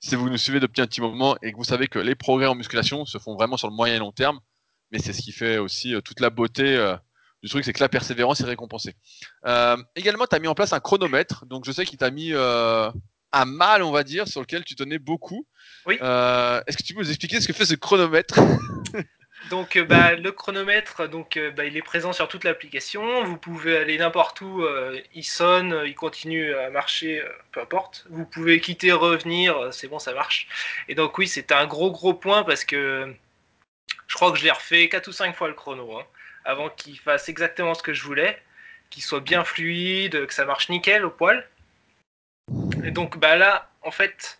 [0.00, 2.46] Si vous nous suivez depuis un petit moment et que vous savez que les progrès
[2.46, 4.40] en musculation se font vraiment sur le moyen et long terme,
[4.90, 6.96] mais c'est ce qui fait aussi euh, toute la beauté euh,
[7.42, 8.94] du truc, c'est que la persévérance est récompensée.
[9.46, 12.32] Euh, également, tu as mis en place un chronomètre, donc je sais qu'il t'a mis
[12.34, 15.46] à mal, on va dire, sur lequel tu tenais beaucoup.
[15.86, 15.94] Oui.
[15.94, 18.38] Est-ce que tu peux nous expliquer ce que fait ce chronomètre?
[19.50, 23.24] Donc euh, bah, le chronomètre, donc, euh, bah, il est présent sur toute l'application.
[23.24, 24.64] Vous pouvez aller n'importe où,
[25.14, 28.06] il sonne, il continue à marcher, peu importe.
[28.10, 30.48] Vous pouvez quitter, revenir, c'est bon, ça marche.
[30.88, 33.14] Et donc oui, c'est un gros gros point parce que
[34.06, 36.06] je crois que je l'ai refait 4 ou 5 fois le chrono, hein,
[36.44, 38.40] avant qu'il fasse exactement ce que je voulais,
[38.90, 41.46] qu'il soit bien fluide, que ça marche nickel au poil.
[42.84, 44.38] Et donc bah là, en fait,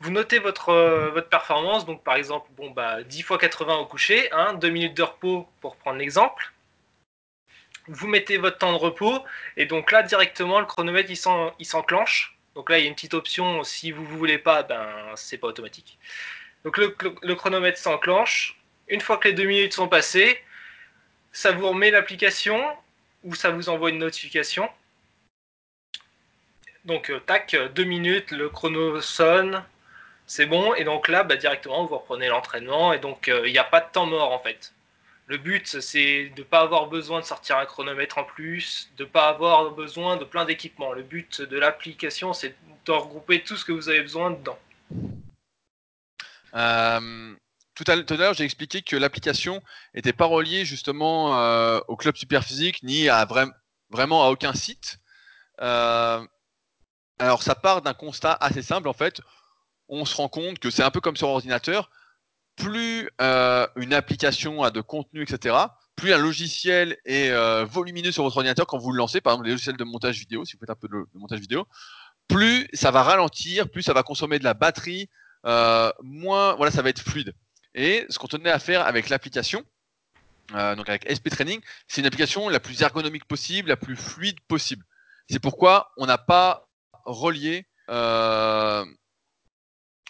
[0.00, 1.86] vous notez votre, euh, votre performance.
[1.86, 5.48] Donc par exemple, bon, bah, 10 x 80 au coucher, hein, 2 minutes de repos
[5.60, 6.52] pour prendre l'exemple.
[7.88, 9.24] Vous mettez votre temps de repos
[9.56, 12.36] et donc là directement le chronomètre il s'enclenche.
[12.56, 15.38] Donc là il y a une petite option si vous ne voulez pas, ben c'est
[15.38, 15.98] pas automatique.
[16.64, 18.58] Donc le, chronomètre s'enclenche.
[18.88, 20.42] Une fois que les deux minutes sont passées,
[21.30, 22.60] ça vous remet l'application
[23.22, 24.68] où ça vous envoie une notification.
[26.84, 29.64] Donc, tac, deux minutes, le chrono sonne,
[30.26, 30.74] c'est bon.
[30.74, 32.92] Et donc là, bah, directement, vous reprenez l'entraînement.
[32.92, 34.72] Et donc, il n'y a pas de temps mort en fait.
[35.28, 39.02] Le but, c'est de ne pas avoir besoin de sortir un chronomètre en plus, de
[39.02, 40.92] ne pas avoir besoin de plein d'équipements.
[40.92, 44.58] Le but de l'application, c'est de regrouper tout ce que vous avez besoin dedans.
[46.54, 47.34] Euh,
[47.74, 49.62] tout à l'heure, j'ai expliqué que l'application
[49.94, 53.26] n'était pas reliée justement euh, au club superphysique ni à
[53.90, 54.98] vraiment à aucun site.
[55.60, 56.24] Euh,
[57.18, 59.20] alors, ça part d'un constat assez simple en fait.
[59.88, 61.90] On se rend compte que c'est un peu comme sur ordinateur
[62.56, 65.54] plus euh, une application a de contenu, etc.,
[65.94, 69.46] plus un logiciel est euh, volumineux sur votre ordinateur quand vous le lancez, par exemple
[69.46, 71.66] les logiciels de montage vidéo, si vous faites un peu de, montage vidéo,
[72.28, 75.08] plus ça va ralentir, plus ça va consommer de la batterie,
[75.46, 77.32] euh, moins voilà, ça va être fluide.
[77.74, 79.64] Et ce qu'on tenait à faire avec l'application,
[80.50, 84.84] donc avec SP Training, c'est une application la plus ergonomique possible, la plus fluide possible.
[85.28, 86.68] C'est pourquoi on n'a pas
[87.04, 87.66] relié,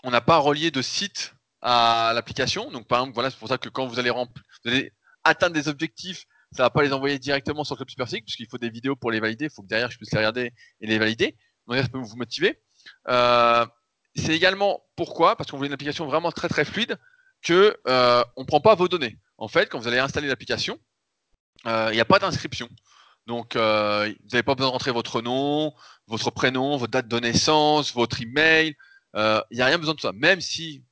[0.02, 2.70] on n'a pas relié de site à l'application.
[2.70, 4.92] Donc, par exemple, voilà, c'est pour ça que quand vous allez,
[5.24, 8.70] atteindre des objectifs, ça va pas les envoyer directement sur Club Super puisqu'il faut des
[8.70, 9.46] vidéos pour les valider.
[9.46, 11.36] Il faut que derrière, je puisse les regarder et les valider.
[11.66, 12.62] Donc, ça peut vous motiver.
[13.08, 13.66] Euh,
[14.14, 16.96] c'est également pourquoi, parce qu'on veut une application vraiment très très fluide,
[17.42, 19.18] que euh, on prend pas vos données.
[19.38, 20.78] En fait, quand vous allez installer l'application,
[21.66, 22.68] euh, il n'y a pas d'inscription.
[23.26, 25.74] Donc, vous n'avez pas besoin de votre nom,
[26.06, 28.76] votre prénom, votre date de naissance, votre email.
[29.16, 30.12] Il n'y a rien besoin de ça.
[30.12, 30.82] Même si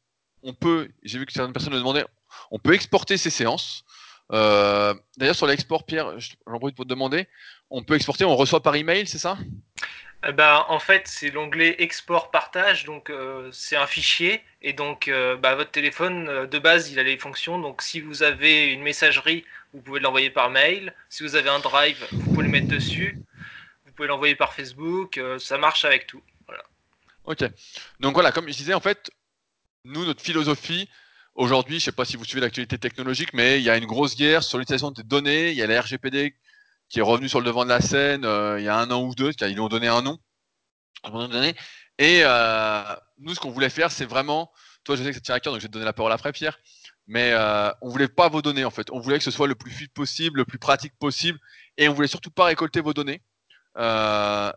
[0.43, 2.07] on peut, j'ai vu que certaines personnes me demandaient,
[2.51, 3.85] on peut exporter ces séances.
[4.33, 7.27] Euh, d'ailleurs, sur l'export, Pierre, j'en profite pour te demander,
[7.71, 9.37] on peut exporter, on reçoit par email, c'est ça?
[10.27, 15.09] Eh ben, en fait, c'est l'onglet export partage, donc euh, c'est un fichier et donc
[15.09, 17.59] euh, bah, votre téléphone de base il a les fonctions.
[17.59, 20.95] Donc si vous avez une messagerie, vous pouvez l'envoyer par mail.
[21.11, 23.19] Si vous avez un drive, vous pouvez le mettre dessus.
[23.85, 25.21] Vous pouvez l'envoyer par Facebook.
[25.39, 26.23] ça marche avec tout.
[27.25, 27.45] Ok.
[28.01, 29.11] Donc voilà, comme je disais, en fait,
[29.85, 30.89] nous, notre philosophie,
[31.35, 33.87] aujourd'hui, je ne sais pas si vous suivez l'actualité technologique, mais il y a une
[33.87, 35.51] grosse guerre sur l'utilisation des données.
[35.51, 36.35] Il y a la RGPD
[36.89, 39.03] qui est revenue sur le devant de la scène euh, il y a un an
[39.03, 40.19] ou deux, ils lui ont donné un nom.
[41.99, 42.83] Et euh,
[43.19, 44.53] nous, ce qu'on voulait faire, c'est vraiment,
[44.85, 46.13] toi, je sais que ça tient à cœur, donc je vais te donner la parole
[46.13, 46.59] après, Pierre.
[47.07, 48.91] Mais euh, on voulait pas vos données en fait.
[48.91, 51.39] On voulait que ce soit le plus fluide possible, le plus pratique possible,
[51.77, 53.23] et on voulait surtout pas récolter vos données.
[53.77, 54.53] Euh,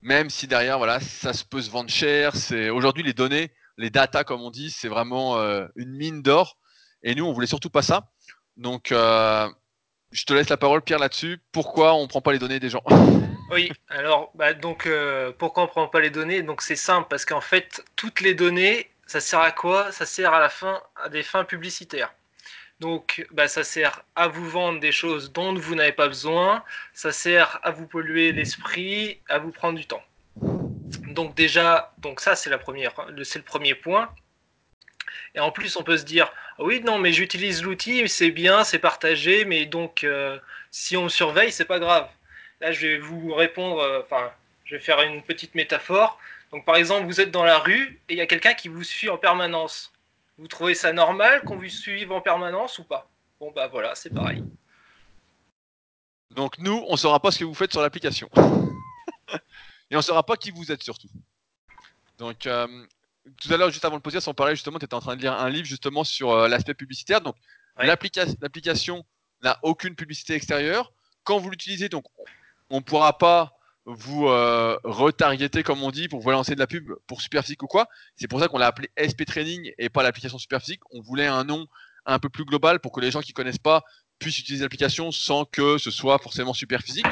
[0.00, 2.36] même si derrière, voilà, ça se peut se vendre cher.
[2.36, 6.56] C'est aujourd'hui les données, les data, comme on dit, c'est vraiment euh, une mine d'or.
[7.02, 8.10] Et nous, on voulait surtout pas ça.
[8.56, 9.48] Donc, euh,
[10.10, 11.40] je te laisse la parole, Pierre, là-dessus.
[11.52, 12.82] Pourquoi on prend pas les données des gens?
[13.50, 16.42] Oui, alors, bah, donc, euh, pourquoi on prend pas les données?
[16.42, 19.90] Donc, c'est simple, parce qu'en fait, toutes les données, ça sert à quoi?
[19.90, 22.14] Ça sert à la fin à des fins publicitaires.
[22.80, 26.62] Donc, bah, ça sert à vous vendre des choses dont vous n'avez pas besoin.
[26.92, 30.02] Ça sert à vous polluer l'esprit, à vous prendre du temps.
[31.08, 32.92] Donc déjà, donc ça c'est la première,
[33.24, 34.08] c'est le premier point.
[35.34, 38.78] Et en plus, on peut se dire, oui, non, mais j'utilise l'outil, c'est bien, c'est
[38.78, 40.38] partagé, mais donc euh,
[40.70, 42.08] si on me surveille, c'est pas grave.
[42.60, 44.30] Là, je vais vous répondre, euh, enfin,
[44.64, 46.18] je vais faire une petite métaphore.
[46.52, 48.84] Donc, par exemple, vous êtes dans la rue et il y a quelqu'un qui vous
[48.84, 49.92] suit en permanence.
[50.38, 53.10] Vous trouvez ça normal qu'on vous suive en permanence ou pas?
[53.40, 54.44] Bon, bah voilà, c'est pareil.
[56.30, 58.30] Donc, nous, on ne saura pas ce que vous faites sur l'application.
[59.90, 61.08] et on ne saura pas qui vous êtes surtout.
[62.18, 62.68] Donc, euh,
[63.40, 65.22] tout à l'heure, juste avant le podcast, on parlait justement, tu étais en train de
[65.22, 67.20] lire un livre justement sur euh, l'aspect publicitaire.
[67.20, 67.34] Donc,
[67.76, 69.04] l'application
[69.42, 70.92] n'a aucune publicité extérieure.
[71.24, 72.04] Quand vous l'utilisez, donc,
[72.70, 73.57] on ne pourra pas
[73.88, 77.66] vous euh, retargeter, comme on dit, pour vous lancer de la pub pour Superphysique ou
[77.66, 77.88] quoi.
[78.16, 80.80] C'est pour ça qu'on l'a appelé SP Training et pas l'application Superphysique.
[80.90, 81.66] On voulait un nom
[82.04, 83.82] un peu plus global pour que les gens qui connaissent pas
[84.18, 87.06] puissent utiliser l'application sans que ce soit forcément Superphysique.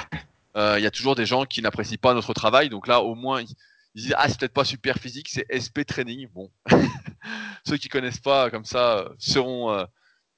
[0.57, 2.69] Euh, il y a toujours des gens qui n'apprécient pas notre travail.
[2.69, 3.57] Donc là, au moins, ils,
[3.95, 6.29] disent Ah, c'est peut-être pas super physique, c'est SP Training.
[6.35, 6.51] Bon,
[7.67, 9.85] ceux qui connaissent pas comme ça euh, seront euh,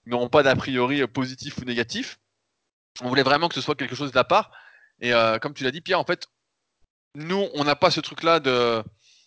[0.07, 2.21] n'auront pas d'a priori positif ou négatif.
[3.01, 4.53] On voulait vraiment que ce soit quelque chose d'à part.
[5.01, 6.27] Et comme tu l'as dit, Pierre, en fait,
[7.15, 8.83] nous, on n'a pas ce truc-là de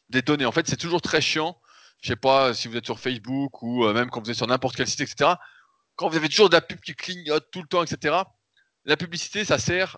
[0.09, 0.45] des données.
[0.45, 1.57] En fait, c'est toujours très chiant.
[2.01, 4.75] Je sais pas si vous êtes sur Facebook ou même quand vous êtes sur n'importe
[4.75, 5.35] quel site, etc.
[5.95, 8.17] Quand vous avez toujours de la pub qui clignote tout le temps, etc.
[8.85, 9.97] La publicité, ça sert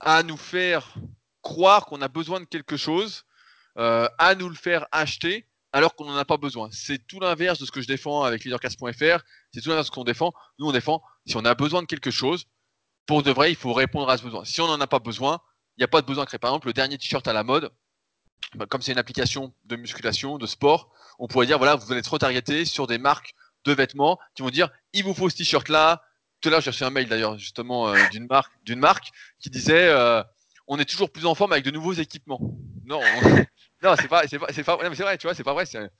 [0.00, 0.94] à nous faire
[1.42, 3.24] croire qu'on a besoin de quelque chose,
[3.78, 6.68] euh, à nous le faire acheter alors qu'on n'en a pas besoin.
[6.72, 9.22] C'est tout l'inverse de ce que je défends avec leadercast.fr,
[9.52, 10.32] c'est tout l'inverse de ce qu'on défend.
[10.58, 12.46] Nous, on défend si on a besoin de quelque chose,
[13.06, 14.44] pour de vrai, il faut répondre à ce besoin.
[14.44, 15.40] Si on n'en a pas besoin,
[15.76, 16.38] il n'y a pas de besoin à créer.
[16.38, 17.70] Par exemple, le dernier t-shirt à la mode,
[18.54, 22.00] bah, comme c'est une application de musculation, de sport, on pourrait dire voilà, vous allez
[22.00, 23.34] être retargeté sur des marques
[23.64, 26.02] de vêtements qui vont dire il vous faut ce t-shirt là,
[26.40, 29.50] tout à l'heure, j'ai reçu un mail d'ailleurs, justement, euh, d'une marque, d'une marque qui
[29.50, 30.22] disait euh,
[30.66, 32.40] on est toujours plus en forme avec de nouveaux équipements.
[32.84, 33.00] Non,
[33.82, 35.66] non, c'est pas, c'est pas, c'est pas, c'est vrai, tu vois, c'est pas vrai.
[35.66, 35.90] C'est,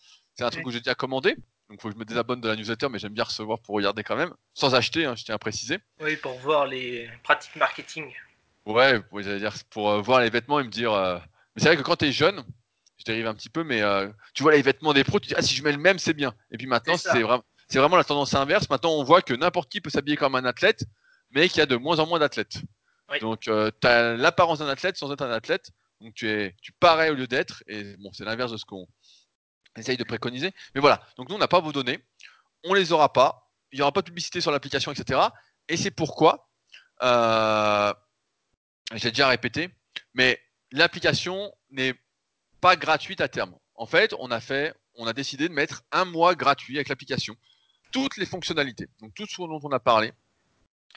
[0.40, 1.36] un truc que j'ai déjà commandé.
[1.70, 4.02] Donc, faut que je me désabonne de la newsletter, mais j'aime bien recevoir pour regarder
[4.02, 5.78] quand même, sans acheter, hein, je tiens à préciser.
[6.00, 8.12] Oui, pour voir les pratiques marketing.
[8.66, 10.92] Ouais, j'allais dire pour voir les vêtements et me dire.
[10.92, 12.44] Mais c'est vrai que quand tu es jeune,
[12.98, 13.82] je dérive un petit peu, mais
[14.34, 16.12] tu vois les vêtements des pros, tu dis ah si je mets le même c'est
[16.12, 16.34] bien.
[16.50, 18.68] Et puis maintenant c'est vraiment c'est vraiment la tendance inverse.
[18.68, 20.84] Maintenant, on voit que n'importe qui peut s'habiller comme un athlète,
[21.30, 22.58] mais qu'il y a de moins en moins d'athlètes.
[23.20, 25.70] Donc, euh, tu as l'apparence d'un athlète sans être un athlète.
[26.00, 27.62] Donc, tu, es, tu parais au lieu d'être.
[27.68, 28.88] Et bon, c'est l'inverse de ce qu'on
[29.80, 30.52] essaye de préconiser.
[30.74, 31.02] Mais voilà.
[31.16, 31.98] Donc, nous, on n'a pas vos données.
[32.64, 33.50] On les aura pas.
[33.72, 35.20] Il n'y aura pas de publicité sur l'application, etc.
[35.68, 36.48] Et c'est pourquoi,
[37.02, 37.92] euh,
[38.94, 39.70] j'ai déjà répété,
[40.14, 40.40] mais
[40.72, 41.94] l'application n'est
[42.60, 43.54] pas gratuite à terme.
[43.74, 47.36] En fait, on a fait, on a décidé de mettre un mois gratuit avec l'application
[47.90, 50.12] toutes les fonctionnalités, donc tout ce dont on a parlé,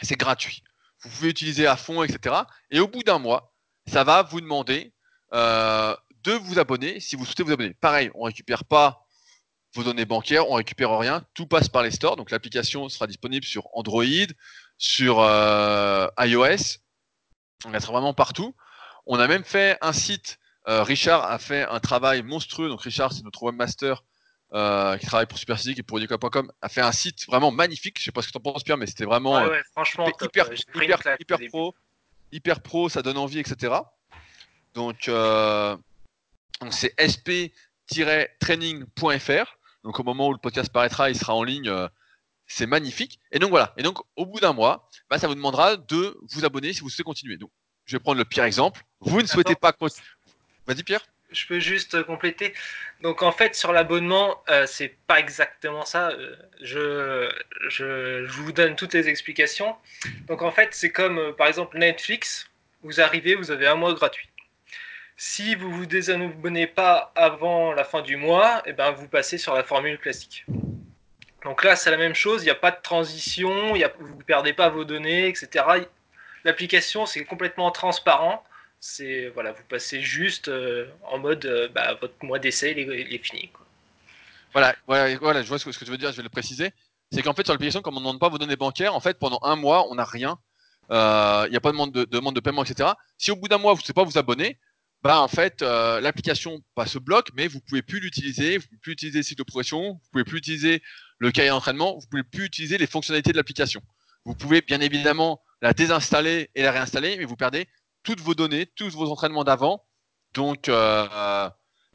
[0.02, 0.63] c'est gratuit.
[1.02, 2.36] Vous pouvez utiliser à fond, etc.
[2.72, 3.54] Et au bout d'un mois,
[3.88, 4.93] ça va vous demander
[5.34, 7.73] euh, de vous abonner si vous souhaitez vous abonner.
[7.73, 9.05] Pareil, on ne récupère pas
[9.75, 12.15] vos données bancaires, on ne récupère rien, tout passe par les stores.
[12.15, 14.05] Donc l'application sera disponible sur Android,
[14.77, 16.79] sur euh, iOS,
[17.65, 18.53] on être vraiment partout.
[19.05, 20.39] On a même fait un site.
[20.67, 22.69] Euh, Richard a fait un travail monstrueux.
[22.69, 24.03] Donc Richard, c'est notre webmaster
[24.53, 27.99] euh, qui travaille pour Superphysique et pour Unicode.com, a fait un site vraiment magnifique.
[27.99, 30.99] Je sais pas ce que tu en penses, Pierre, mais c'était vraiment franchement, hyper, hyper,
[31.19, 31.75] hyper, pro,
[32.31, 33.73] hyper pro, ça donne envie, etc.
[34.75, 35.09] Donc,
[36.62, 39.58] donc c'est sp-training.fr.
[39.84, 41.70] Donc au moment où le podcast paraîtra, il sera en ligne.
[42.48, 43.20] c'est magnifique.
[43.32, 43.74] Et donc voilà.
[43.78, 46.89] Et donc au bout d'un mois, bah, ça vous demandera de vous abonner si vous
[46.89, 47.38] souhaitez continuer.
[47.38, 47.52] Donc
[47.86, 48.84] je vais prendre le pire exemple.
[49.02, 50.08] Vous ne souhaitez pas continuer.
[50.66, 52.54] Vas-y Pierre je peux juste compléter.
[53.02, 56.10] Donc en fait sur l'abonnement, euh, c'est pas exactement ça.
[56.10, 57.30] Euh, je,
[57.70, 59.76] je, vous donne toutes les explications.
[60.28, 62.48] Donc en fait c'est comme euh, par exemple Netflix.
[62.84, 64.30] Vous arrivez, vous avez un mois gratuit.
[65.15, 69.38] Si vous vous désabonnez pas avant la fin du mois, et eh ben vous passez
[69.38, 70.45] sur la formule classique.
[71.43, 72.41] Donc là c'est la même chose.
[72.41, 75.65] Il n'y a pas de transition, vous ne perdez pas vos données, etc.
[76.43, 78.43] L'application c'est complètement transparent
[78.86, 83.23] c'est voilà, vous passez juste euh, en mode euh, bah, votre mois d'essai il, est
[83.23, 83.49] fini.
[84.52, 86.73] Voilà, voilà, voilà, je vois ce que, tu veux dire, je vais le préciser.
[87.10, 89.17] C'est qu'en fait sur l'application, comme on ne demande pas vos données bancaires, en fait
[89.17, 90.38] pendant un mois on n'a rien.
[90.91, 92.89] Euh, il n'y a pas de demande de, demande de paiement, etc.
[93.17, 94.60] Si au bout d'un mois vous ne savez pas vous abonner,
[95.04, 98.94] bah en fait l'application pas se bloque, mais vous pouvez plus l'utiliser, vous pouvez plus
[98.94, 100.82] utiliser le site de progression, vous pouvez plus utiliser
[101.20, 103.82] le cahier d'entraînement, vous pouvez plus utiliser les fonctionnalités de l'application.
[104.26, 107.68] Vous pouvez bien évidemment la désinstaller et la réinstaller, mais vous perdez
[108.04, 109.86] toutes vos données, tous vos entraînements d'avant.
[110.34, 111.50] Donc, euh,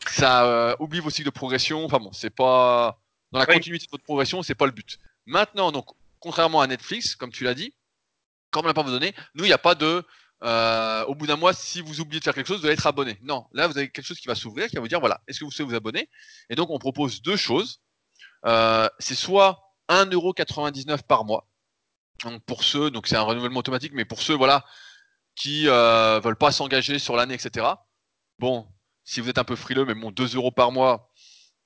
[0.07, 1.85] ça euh, oublie vos cycles de progression.
[1.85, 2.99] Enfin bon, c'est pas
[3.33, 4.99] dans la continuité de votre progression, c'est pas le but.
[5.27, 5.87] Maintenant, donc,
[6.21, 7.75] contrairement à Netflix, comme tu l'as dit,
[8.51, 10.05] comme on n'a pas vos données, nous, il n'y a pas de
[10.43, 12.87] euh, au bout d'un mois, si vous oubliez de faire quelque chose, vous allez être
[12.87, 13.19] abonné.
[13.23, 15.41] Non, là, vous avez quelque chose qui va s'ouvrir, qui va vous dire voilà, est-ce
[15.41, 16.09] que vous souhaitez vous abonner?
[16.51, 17.81] Et donc, on propose deux choses.
[18.45, 21.47] c'est soit 1,99€ par mois.
[22.25, 24.65] Donc pour ceux, donc c'est un renouvellement automatique, mais pour ceux voilà
[25.37, 27.67] qui euh, veulent pas s'engager sur l'année, etc.
[28.39, 28.67] Bon,
[29.05, 31.11] si vous êtes un peu frileux, mais bon, 2 euros par mois,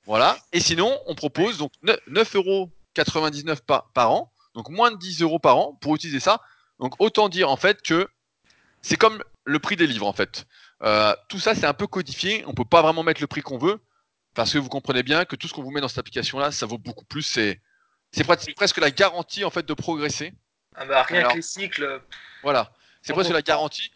[0.05, 0.37] voilà.
[0.53, 2.71] Et sinon, on propose donc 9,99 euros
[3.67, 6.41] par, par an, donc moins de 10 euros par an pour utiliser ça.
[6.79, 8.09] Donc autant dire en fait que
[8.83, 10.47] c'est comme le prix des livres en fait.
[10.83, 13.59] Euh, tout ça c'est un peu codifié, on peut pas vraiment mettre le prix qu'on
[13.59, 13.81] veut
[14.35, 16.51] parce que vous comprenez bien que tout ce qu'on vous met dans cette application là,
[16.51, 17.23] ça vaut beaucoup plus.
[17.23, 17.61] C'est
[18.13, 20.35] c'est presque la garantie en fait de progresser.
[20.75, 22.03] Ah bah rien que les cycles.
[22.43, 22.73] Voilà.
[23.03, 23.91] C'est presque la garantie.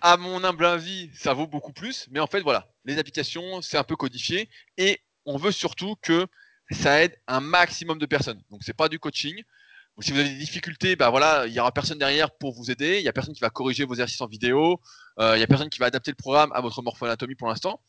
[0.00, 2.08] À mon humble avis, ça vaut beaucoup plus.
[2.10, 4.50] Mais en fait, voilà, les applications, c'est un peu codifié.
[4.76, 6.26] Et on veut surtout que
[6.70, 8.42] ça aide un maximum de personnes.
[8.50, 9.42] Donc, c'est pas du coaching.
[10.00, 12.98] Si vous avez des difficultés, bah voilà, il y aura personne derrière pour vous aider.
[12.98, 14.80] Il y a personne qui va corriger vos exercices en vidéo.
[15.18, 17.80] Euh, il y a personne qui va adapter le programme à votre morphoanatomie pour l'instant.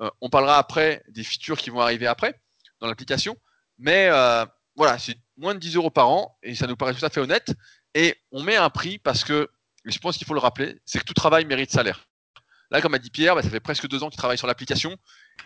[0.00, 2.38] Euh, on parlera après des features qui vont arriver après
[2.80, 3.36] dans l'application.
[3.78, 4.44] Mais euh,
[4.76, 7.20] voilà, c'est moins de 10 euros par an et ça nous paraît tout à fait
[7.20, 7.54] honnête.
[7.94, 9.48] Et on met un prix parce que,
[9.84, 12.04] je pense qu'il faut le rappeler, c'est que tout travail mérite salaire.
[12.70, 14.94] Là, comme a dit Pierre, bah, ça fait presque deux ans qu'il travaille sur l'application.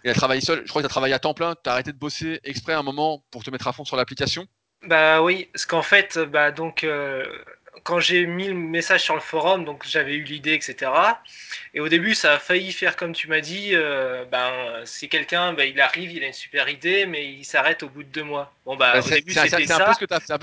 [0.03, 0.63] Il a travaillé seul.
[0.65, 1.55] Je crois qu'il a travaillé à temps plein.
[1.63, 4.49] Tu as arrêté de bosser exprès un moment pour te mettre à fond sur l'application
[4.85, 7.25] Bah oui, parce qu'en fait, bah donc, euh,
[7.85, 10.91] quand j'ai mis le message sur le forum, donc j'avais eu l'idée, etc.
[11.75, 13.71] Et au début, ça a failli faire comme tu m'as dit.
[13.73, 17.83] Euh, ben, c'est quelqu'un, ben, il arrive, il a une super idée, mais il s'arrête
[17.83, 18.53] au bout de deux mois.
[18.65, 19.59] Bon, bah, au début, c'était ça.
[19.59, 19.93] C'est un peu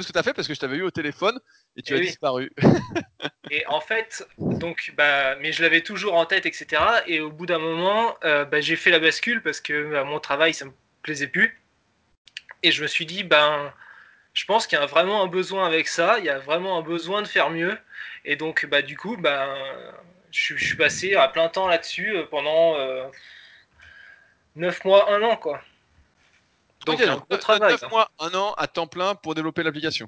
[0.03, 1.39] ce que tu as fait parce que je t'avais eu au téléphone
[1.77, 2.51] et tu as disparu.
[3.51, 6.81] et en fait, donc, bah, mais je l'avais toujours en tête, etc.
[7.07, 10.19] Et au bout d'un moment, euh, bah, j'ai fait la bascule parce que bah, mon
[10.19, 10.71] travail, ça me
[11.03, 11.59] plaisait plus.
[12.63, 13.73] Et je me suis dit, ben
[14.33, 16.81] je pense qu'il y a vraiment un besoin avec ça, il y a vraiment un
[16.81, 17.77] besoin de faire mieux.
[18.25, 19.55] Et donc, bah, du coup, bah,
[20.31, 23.05] je, suis passé à plein temps là-dessus euh, pendant euh,
[24.55, 25.61] 9 mois, 1 an, quoi.
[26.85, 27.73] Donc, un gros travail.
[27.73, 27.87] 9 hein.
[27.89, 30.07] mois, 1 an à temps plein pour développer l'application.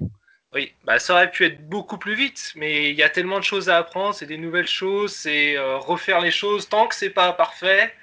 [0.54, 3.44] Oui, bah, ça aurait pu être beaucoup plus vite, mais il y a tellement de
[3.44, 7.10] choses à apprendre, c'est des nouvelles choses, c'est euh, refaire les choses tant que c'est
[7.10, 7.94] pas parfait.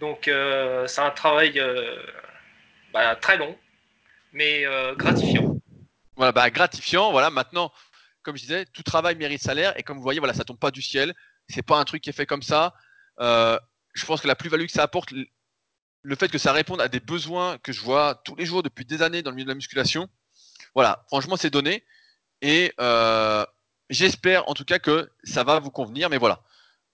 [0.00, 1.62] Donc, euh, c'est un travail
[2.92, 3.56] bah, très long,
[4.36, 4.64] mais
[4.96, 5.56] gratifiant.
[6.16, 7.10] Voilà, bah, gratifiant.
[7.10, 7.72] Voilà, maintenant,
[8.22, 9.78] comme je disais, tout travail mérite salaire.
[9.78, 11.14] Et comme vous voyez, voilà, ça tombe pas du ciel.
[11.48, 12.74] C'est pas un truc qui est fait comme ça.
[13.20, 13.58] Euh,
[13.94, 15.12] je pense que la plus-value que ça apporte,
[16.02, 18.84] le fait que ça réponde à des besoins que je vois tous les jours depuis
[18.84, 20.08] des années dans le milieu de la musculation,
[20.74, 21.84] voilà, franchement, c'est donné.
[22.42, 23.46] Et euh,
[23.90, 26.10] j'espère en tout cas que ça va vous convenir.
[26.10, 26.42] Mais voilà,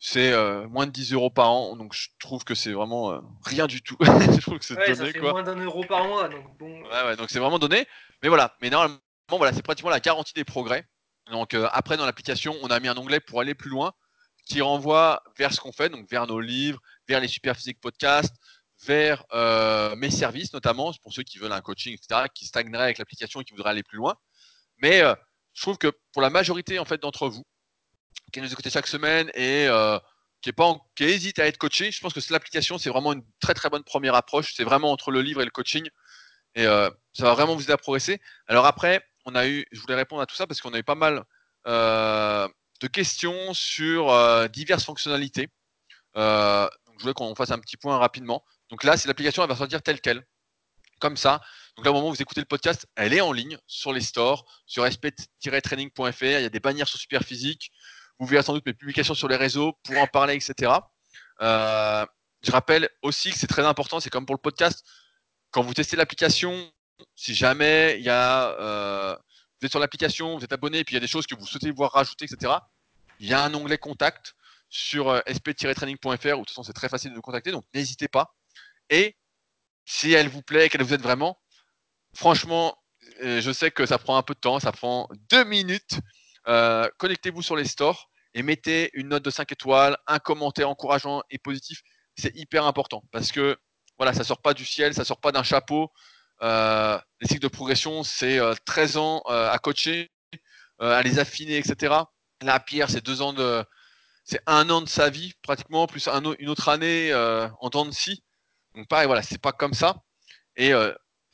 [0.05, 3.69] c'est euh, moins de 10 euros par an, donc je trouve que c'est vraiment rien
[3.69, 3.97] du tout.
[4.03, 6.83] je trouve que c'est donné, ça fait moins d'un euro par mois, donc bon.
[6.83, 7.87] Ouais, ouais, donc c'est vraiment donné.
[8.21, 10.88] Mais voilà, mais normalement, voilà, c'est pratiquement la garantie des progrès.
[11.31, 13.93] Donc euh, après dans l'application, on a mis un onglet pour aller plus loin
[14.45, 18.35] qui renvoie vers ce qu'on fait, donc vers nos livres, vers les Superphysique podcasts,
[18.85, 22.99] vers euh, mes services notamment pour ceux qui veulent un coaching, etc., qui stagneraient avec
[22.99, 24.17] l'application et qui voudraient aller plus loin.
[24.79, 25.15] Mais euh,
[25.55, 27.45] je trouve que pour la majorité en fait d'entre vous
[28.33, 29.68] qui nous écoutez chaque semaine et
[30.40, 33.55] qui est pas hésite à être coaché, je pense que l'application c'est vraiment une très
[33.55, 34.55] très bonne première approche.
[34.57, 35.88] C'est vraiment entre le livre et le coaching
[36.55, 38.21] et ça va vraiment vous aider à progresser.
[38.49, 40.85] Alors après, on a eu, je voulais répondre à tout ça parce qu'on a eu
[40.85, 41.25] pas mal
[41.66, 42.49] euh,
[42.81, 45.49] de questions sur euh, diverses fonctionnalités.
[46.16, 48.45] Euh, je voulais qu'on fasse un petit point rapidement.
[48.71, 50.25] Donc là, c'est l'application, elle va sortir telle qu'elle,
[51.01, 51.40] comme ça.
[51.77, 54.01] Donc là, au moment où vous écoutez le podcast, elle est en ligne sur les
[54.01, 56.23] stores, sur sp-training.fr.
[56.23, 57.71] Il y a des bannières sur Superphysique.
[58.22, 60.72] Vous verrez sans doute mes publications sur les réseaux pour en parler, etc.
[61.40, 64.85] je rappelle aussi que c'est très important, c'est comme pour le podcast,
[65.50, 66.72] quand vous testez l'application,
[67.16, 69.16] si jamais il y a, euh,
[69.61, 71.35] vous êtes sur l'application, vous êtes abonné, et puis il y a des choses que
[71.35, 72.52] vous souhaitez voir rajouter, etc.
[73.18, 74.37] Il y a un onglet contact
[74.68, 78.06] sur euh, sp-training.fr où de toute façon c'est très facile de nous contacter, donc n'hésitez
[78.06, 78.37] pas.
[78.88, 79.16] Et
[79.85, 81.40] si elle vous plaît, qu'elle vous aide vraiment,
[82.14, 82.78] franchement,
[83.24, 85.98] euh, je sais que ça prend un peu de temps, ça prend deux minutes.
[86.98, 91.38] Connectez-vous sur les stores et mettez une note de 5 étoiles, un commentaire encourageant et
[91.38, 91.83] positif.
[92.16, 93.57] C'est hyper important parce que
[93.99, 95.90] voilà, ça sort pas du ciel, ça sort pas d'un chapeau.
[96.42, 100.11] Euh, les cycles de progression, c'est 13 euh, ans euh, à coacher,
[100.81, 101.95] à les affiner, etc.
[102.42, 103.64] Là, Pierre, c'est deux ans de,
[104.25, 107.14] c'est un an de sa vie pratiquement, plus une autre année
[107.61, 108.25] en temps de scie.
[108.75, 110.03] Donc pareil, voilà, c'est pas comme ça.
[110.57, 110.73] Et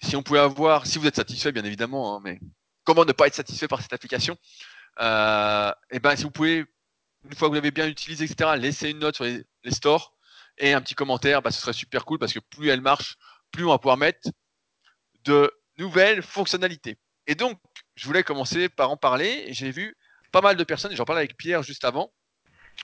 [0.02, 2.38] si on pouvait avoir, si vous êtes satisfait, bien évidemment, hein, mais
[2.84, 4.36] comment ne pas être satisfait par cette application?
[5.00, 6.66] Et ben, si vous pouvez,
[7.28, 10.14] une fois que vous l'avez bien utilisé, etc., laisser une note sur les, stores
[10.56, 13.16] et un petit commentaire, bah, ce serait super cool parce que plus elle marche,
[13.52, 14.30] plus on va pouvoir mettre
[15.24, 16.96] de nouvelles fonctionnalités.
[17.26, 17.60] Et donc,
[17.96, 19.46] je voulais commencer par en parler.
[19.52, 19.96] J'ai vu
[20.32, 22.12] pas mal de personnes, et j'en parlais avec Pierre juste avant,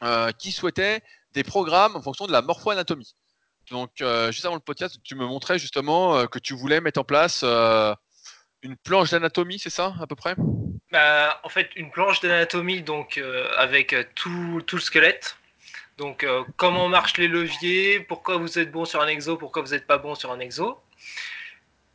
[0.02, 1.02] euh, qui souhaitaient
[1.33, 3.16] des programmes en fonction de la morpho-anatomie.
[3.70, 7.00] Donc, euh, juste avant le podcast, tu me montrais justement euh, que tu voulais mettre
[7.00, 7.42] en place
[8.64, 10.35] une planche d'anatomie, c'est ça, à peu près?
[10.90, 13.22] Bah, En fait, une planche d'anatomie donc
[13.57, 15.37] avec tout, tout, le squelette.
[15.98, 19.87] Donc, comment marchent les leviers, pourquoi vous êtes bon sur un exo, pourquoi vous n'êtes
[19.87, 20.81] pas bon sur un exo.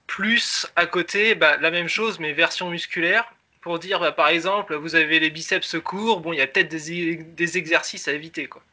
[0.07, 3.25] Plus à côté, bah, la même chose, mais version musculaire,
[3.61, 6.69] pour dire, bah, par exemple, vous avez les biceps courts, bon, il y a peut-être
[6.69, 8.47] des, exercices à éviter.
[8.47, 8.63] Quoi.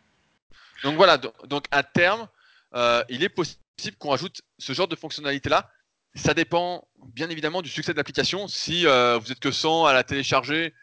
[0.82, 2.28] Donc voilà, donc à terme,
[2.74, 5.70] euh, il est possible qu'on rajoute ce genre de fonctionnalité-là.
[6.16, 8.48] Ça dépend bien évidemment du succès de l'application.
[8.48, 10.74] Si euh, vous êtes que 100 à la télécharger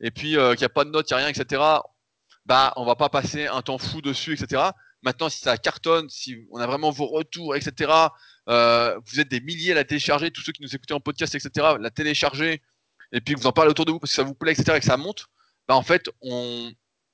[0.00, 1.62] et puis euh, qu'il n'y a pas de notes, il n'y a rien, etc.,
[2.44, 4.62] bah, on va pas passer un temps fou dessus, etc.
[5.02, 7.90] Maintenant, si ça cartonne, si on a vraiment vos retours, etc.,
[8.48, 11.34] euh, vous êtes des milliers à la télécharger, tous ceux qui nous écoutez en podcast,
[11.34, 12.62] etc., la télécharger,
[13.12, 14.80] et puis vous en parlez autour de vous parce que ça vous plaît, etc., et
[14.80, 15.26] que ça monte,
[15.68, 16.72] bah en fait, on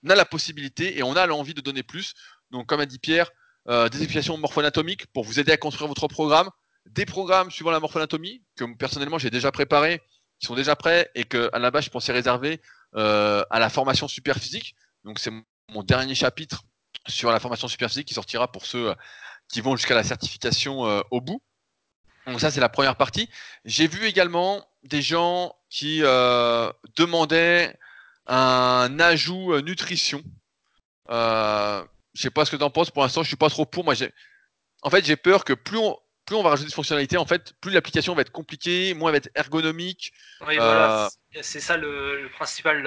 [0.09, 2.15] a la possibilité et on a l'envie de donner plus.
[2.51, 3.31] Donc, comme a dit Pierre,
[3.67, 6.49] des explications morpho-anatomiques pour vous aider à construire votre programme,
[6.91, 10.01] des programmes suivant la morpho-anatomie que personnellement j'ai déjà préparés,
[10.39, 12.61] qui sont déjà prêts et que à la base je pensais réserver
[12.97, 14.75] euh, à la formation super physique.
[15.05, 15.31] Donc, c'est
[15.71, 16.63] mon dernier chapitre
[17.07, 18.95] sur la formation super physique qui sortira pour ceux euh,
[19.49, 21.43] qui vont jusqu'à la certification euh, au bout.
[22.27, 23.31] Donc ça, c'est la première partie.
[23.65, 27.75] J'ai vu également des gens qui demandaient
[28.27, 30.23] un ajout nutrition.
[31.11, 31.85] Euh,
[32.15, 32.91] je sais pas ce que tu en penses.
[32.91, 33.85] Pour l'instant, je suis pas trop pour.
[33.85, 33.95] Moi,
[34.83, 35.97] en fait, j'ai peur que plus on,
[36.29, 39.15] plus on va rajouter de fonctionnalités, en fait, plus l'application va être compliquée, moins elle
[39.15, 40.13] va être ergonomique.
[40.47, 41.09] Oui, voilà,
[41.41, 42.83] c'est ça le, principal,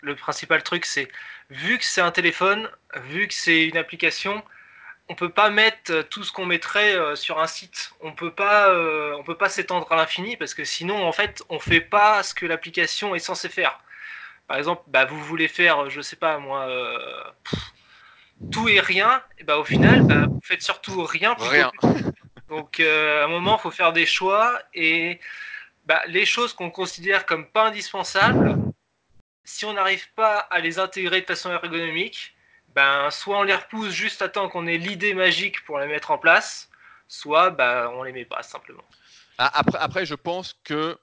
[0.00, 1.08] le principal truc, c'est
[1.50, 2.70] vu que c'est un téléphone,
[3.08, 4.40] vu que c'est une application,
[5.08, 7.90] on peut pas mettre tout ce qu'on mettrait sur un site.
[8.00, 8.72] On peut pas,
[9.18, 12.34] on peut pas s'étendre à l'infini parce que sinon, en fait, on fait pas ce
[12.34, 13.80] que l'application est censée faire.
[14.46, 16.68] Par exemple, bah, vous voulez faire, je sais pas moi,
[18.52, 19.22] tout et rien.
[19.38, 21.34] Et bah, au final, bah, vous faites surtout rien.
[21.38, 21.72] Rien.
[22.48, 25.20] Donc, à un moment, il faut faire des choix et
[25.84, 28.56] bah, les choses qu'on considère comme pas indispensables,
[29.44, 32.34] si on n'arrive pas à les intégrer de façon ergonomique,
[32.74, 36.10] ben, soit on les repousse juste à temps qu'on ait l'idée magique pour les mettre
[36.10, 36.68] en place,
[37.08, 38.84] soit ben, on les met pas simplement.
[39.38, 40.98] Ah, après, après je pense que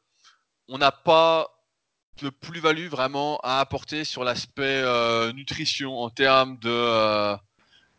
[0.67, 1.49] on n'a pas
[2.21, 6.69] de plus-value vraiment à apporter sur l'aspect euh, nutrition en termes de.
[6.69, 7.35] Euh,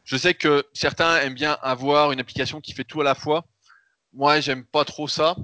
[0.05, 3.46] je sais que certains aiment bien avoir une application qui fait tout à la fois.
[4.12, 5.34] Moi, j'aime pas trop ça.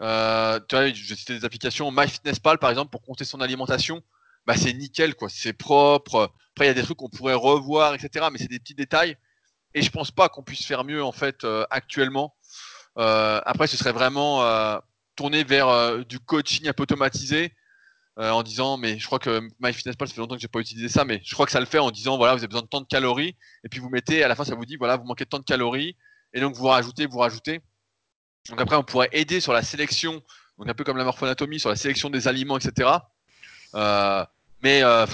[0.00, 4.02] Euh, tu vois, je citais des applications MyFitnessPal par exemple pour compter son alimentation.
[4.46, 6.32] Bah, c'est nickel quoi, c'est propre.
[6.54, 8.26] Après, il y a des trucs qu'on pourrait revoir, etc.
[8.30, 9.16] Mais c'est des petits détails.
[9.74, 12.36] Et je pense pas qu'on puisse faire mieux en fait euh, actuellement.
[12.98, 14.44] Euh, après, ce serait vraiment
[15.16, 17.54] tourner vers du coaching un peu automatisé
[18.16, 21.04] en disant, mais je crois que MyFitnessPal, ça fait longtemps que j'ai pas utilisé ça,
[21.04, 22.80] mais je crois que ça le fait en disant, voilà, vous avez besoin de tant
[22.80, 25.24] de calories, et puis vous mettez, à la fin, ça vous dit, voilà, vous manquez
[25.24, 25.96] tant de calories,
[26.34, 27.60] et donc vous rajoutez, vous rajoutez.
[28.48, 30.22] Donc après, on pourrait aider sur la sélection,
[30.58, 32.90] donc un peu comme la morphonatomie, sur la sélection des aliments, etc.
[33.74, 34.24] Euh,
[34.62, 35.06] mais euh,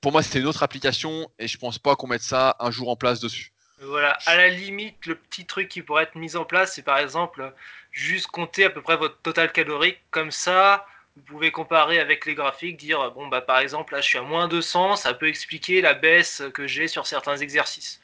[0.00, 2.88] pour moi, c'était une autre application et je pense pas qu'on mette ça un jour
[2.90, 3.52] en place dessus.
[3.80, 6.98] Voilà, à la limite, le petit truc qui pourrait être mis en place, c'est par
[6.98, 7.52] exemple
[7.90, 9.98] juste compter à peu près votre total calorique.
[10.10, 10.86] Comme ça,
[11.16, 14.22] vous pouvez comparer avec les graphiques, dire bon bah par exemple là je suis à
[14.22, 18.00] moins 200, ça peut expliquer la baisse que j'ai sur certains exercices.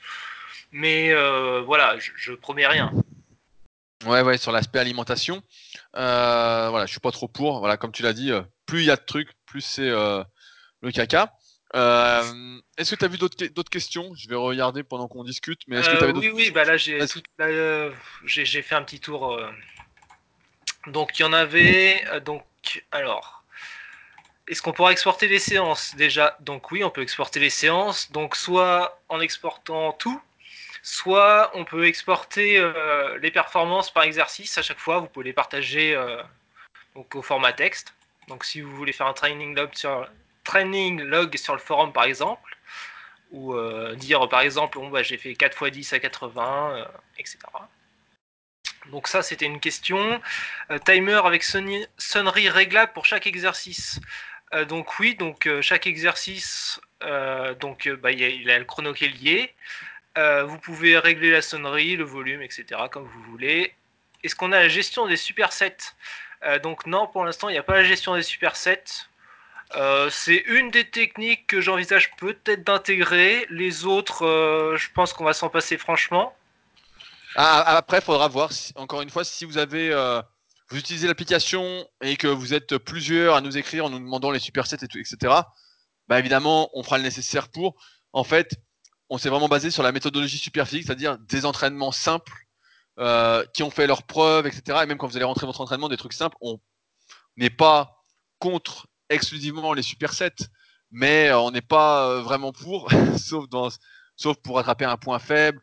[0.70, 2.90] Mais euh, voilà, je, je promets rien.
[4.06, 5.42] Ouais, ouais, sur l'aspect alimentation,
[5.96, 7.60] euh, voilà, je suis pas trop pour.
[7.60, 10.24] Voilà, comme tu l'as dit, euh, plus il y a de trucs, plus c'est euh,
[10.80, 11.32] le caca.
[11.76, 14.12] Euh, est-ce que tu as vu d'autres d'autres questions?
[14.16, 15.60] Je vais regarder pendant qu'on discute.
[15.68, 17.92] Mais est-ce que Euh, tu oui, oui, bah là j'ai tout- là, euh,
[18.24, 19.32] j'ai j'ai fait un petit tour.
[19.34, 19.50] euh.
[20.88, 22.02] Donc il y en avait.
[22.08, 22.20] euh,
[22.90, 23.42] alors,
[24.48, 25.94] est-ce qu'on pourra exporter les séances?
[25.96, 28.10] Déjà Donc oui, on peut exporter les séances.
[28.12, 30.20] Donc soit en exportant tout,
[30.82, 34.98] soit on peut exporter euh, les performances par exercice à chaque fois.
[34.98, 36.22] Vous pouvez les partager euh,
[36.94, 37.94] au format texte.
[38.28, 42.56] Donc si vous voulez faire un training log sur le forum par exemple
[43.32, 46.84] ou euh, dire par exemple bon, bah, j'ai fait 4 x 10 à 80, euh,
[47.18, 47.38] etc.
[48.90, 50.20] Donc ça c'était une question.
[50.70, 54.00] Euh, timer avec sonnerie, réglable pour chaque exercice.
[54.54, 56.80] Euh, donc oui, donc euh, chaque exercice,
[57.60, 59.54] donc bah, il a, le chrono lié.
[60.16, 62.82] Vous pouvez régler la sonnerie, le volume, etc.
[62.90, 63.74] comme vous voulez.
[64.22, 65.94] Est-ce qu'on a la gestion des supersets?
[66.62, 68.84] Donc non, pour l'instant il n'y a pas la gestion des supersets.
[70.10, 73.46] C'est une des techniques que j'envisage peut-être d'intégrer.
[73.50, 76.36] Les autres, je pense qu'on va s'en passer franchement.
[77.34, 78.52] Ah, après, il faudra voir.
[78.52, 80.20] si- encore une fois, si vous avez, euh,
[80.70, 84.38] vous utilisez l'application et que vous êtes plusieurs à nous écrire en nous demandant les
[84.38, 85.34] supersets et tout, etc.
[86.08, 87.76] Bah évidemment, on fera le nécessaire pour.
[88.12, 88.54] En fait,
[89.10, 92.32] on s'est vraiment basé sur la méthodologie superphysique, c'est-à-dire des entraînements simples
[92.98, 94.80] euh, qui ont fait leurs preuves, etc.
[94.82, 96.58] Et même quand vous allez rentrer votre entraînement, des trucs simples, on
[97.36, 98.04] n'est pas
[98.38, 100.36] contre exclusivement les supersets,
[100.90, 103.68] mais euh, on n'est pas euh, vraiment pour, sauf dans,
[104.16, 105.60] sauf pour rattraper un point faible.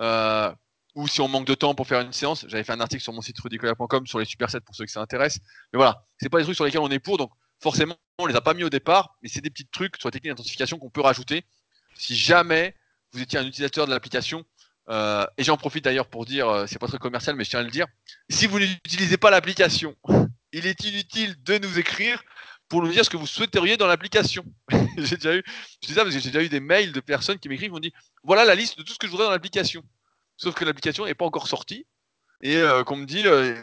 [0.00, 0.52] Euh,
[0.94, 3.12] ou si on manque de temps pour faire une séance, j'avais fait un article sur
[3.12, 5.38] mon site rudicola.com sur les supersets pour ceux que ça intéresse.
[5.72, 7.30] Mais voilà, c'est pas des trucs sur lesquels on est pour, donc
[7.60, 10.12] forcément on les a pas mis au départ, mais c'est des petits trucs sur la
[10.12, 11.44] technique d'identification qu'on peut rajouter
[11.94, 12.74] si jamais
[13.12, 14.44] vous étiez un utilisateur de l'application.
[14.88, 17.60] Euh, et j'en profite d'ailleurs pour dire, euh, c'est pas très commercial, mais je tiens
[17.60, 17.86] à le dire.
[18.28, 19.94] Si vous n'utilisez pas l'application,
[20.52, 22.22] il est inutile de nous écrire
[22.68, 24.44] pour nous dire ce que vous souhaiteriez dans l'application.
[24.96, 25.42] j'ai déjà eu,
[25.86, 27.92] ça parce que j'ai déjà eu des mails de personnes qui m'écrivent, qui m'ont dit,
[28.24, 29.82] voilà la liste de tout ce que je voudrais dans l'application.
[30.40, 31.86] Sauf que l'application n'est pas encore sortie
[32.40, 33.54] et euh, qu'on me dit, euh,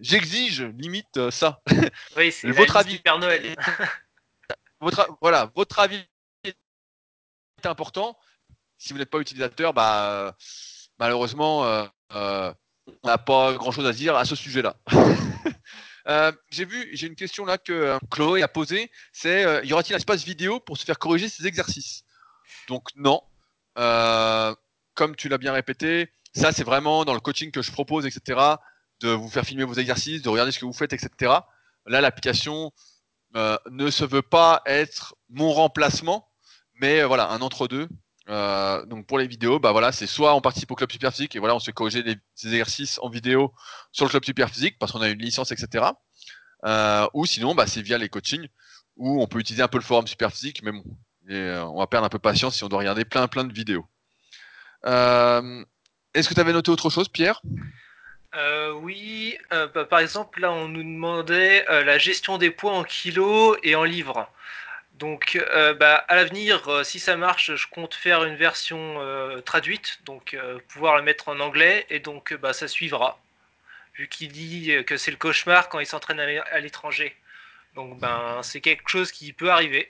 [0.00, 1.60] j'exige limite euh, ça.
[2.16, 2.98] Oui, c'est Votre avis.
[2.98, 3.54] Père Noël.
[4.80, 6.02] votre, voilà, votre avis
[6.44, 6.56] est
[7.64, 8.18] important.
[8.78, 10.34] Si vous n'êtes pas utilisateur, bah,
[10.98, 11.60] malheureusement,
[12.10, 12.54] on
[13.04, 14.76] n'a pas grand-chose à dire à ce sujet-là.
[16.50, 20.24] J'ai vu, j'ai une question là que Chloé a posée, c'est y aura-t-il un espace
[20.24, 22.02] vidéo pour se faire corriger ces exercices?
[22.66, 23.22] Donc non.
[23.78, 24.54] Euh,
[24.94, 28.40] comme tu l'as bien répété, ça c'est vraiment dans le coaching que je propose, etc.
[29.00, 31.32] De vous faire filmer vos exercices, de regarder ce que vous faites, etc.
[31.86, 32.72] Là, l'application
[33.36, 36.28] euh, ne se veut pas être mon remplacement,
[36.74, 37.88] mais euh, voilà, un entre-deux.
[38.28, 41.40] Euh, donc pour les vidéos, bah c'est soit on participe au club super physique et
[41.40, 43.52] voilà, on se corriger des, exercices en vidéo
[43.90, 45.86] sur le club super physique parce qu'on a une licence, etc.
[47.14, 48.46] Ou sinon, bah, c'est via les coachings
[48.96, 50.84] où on peut utiliser un peu le forum super physique, mais bon,
[51.30, 53.86] on va perdre un peu patience si on doit regarder plein plein de vidéos.
[54.86, 55.64] Euh,
[56.14, 57.40] Est-ce que tu avais noté autre chose, Pierre?
[58.74, 63.74] Oui, bah, par exemple, là, on nous demandait la gestion des poids en kilos et
[63.74, 64.28] en livres.
[64.94, 65.42] Donc,
[65.78, 69.00] bah, à l'avenir, si ça marche, je compte faire une version
[69.44, 70.36] traduite, donc
[70.68, 73.20] pouvoir la mettre en anglais, et donc bah, ça suivra,
[73.94, 77.14] vu qu'il dit que c'est le cauchemar quand il s'entraîne à l'étranger.
[77.74, 79.88] Donc, ben, c'est quelque chose qui peut arriver.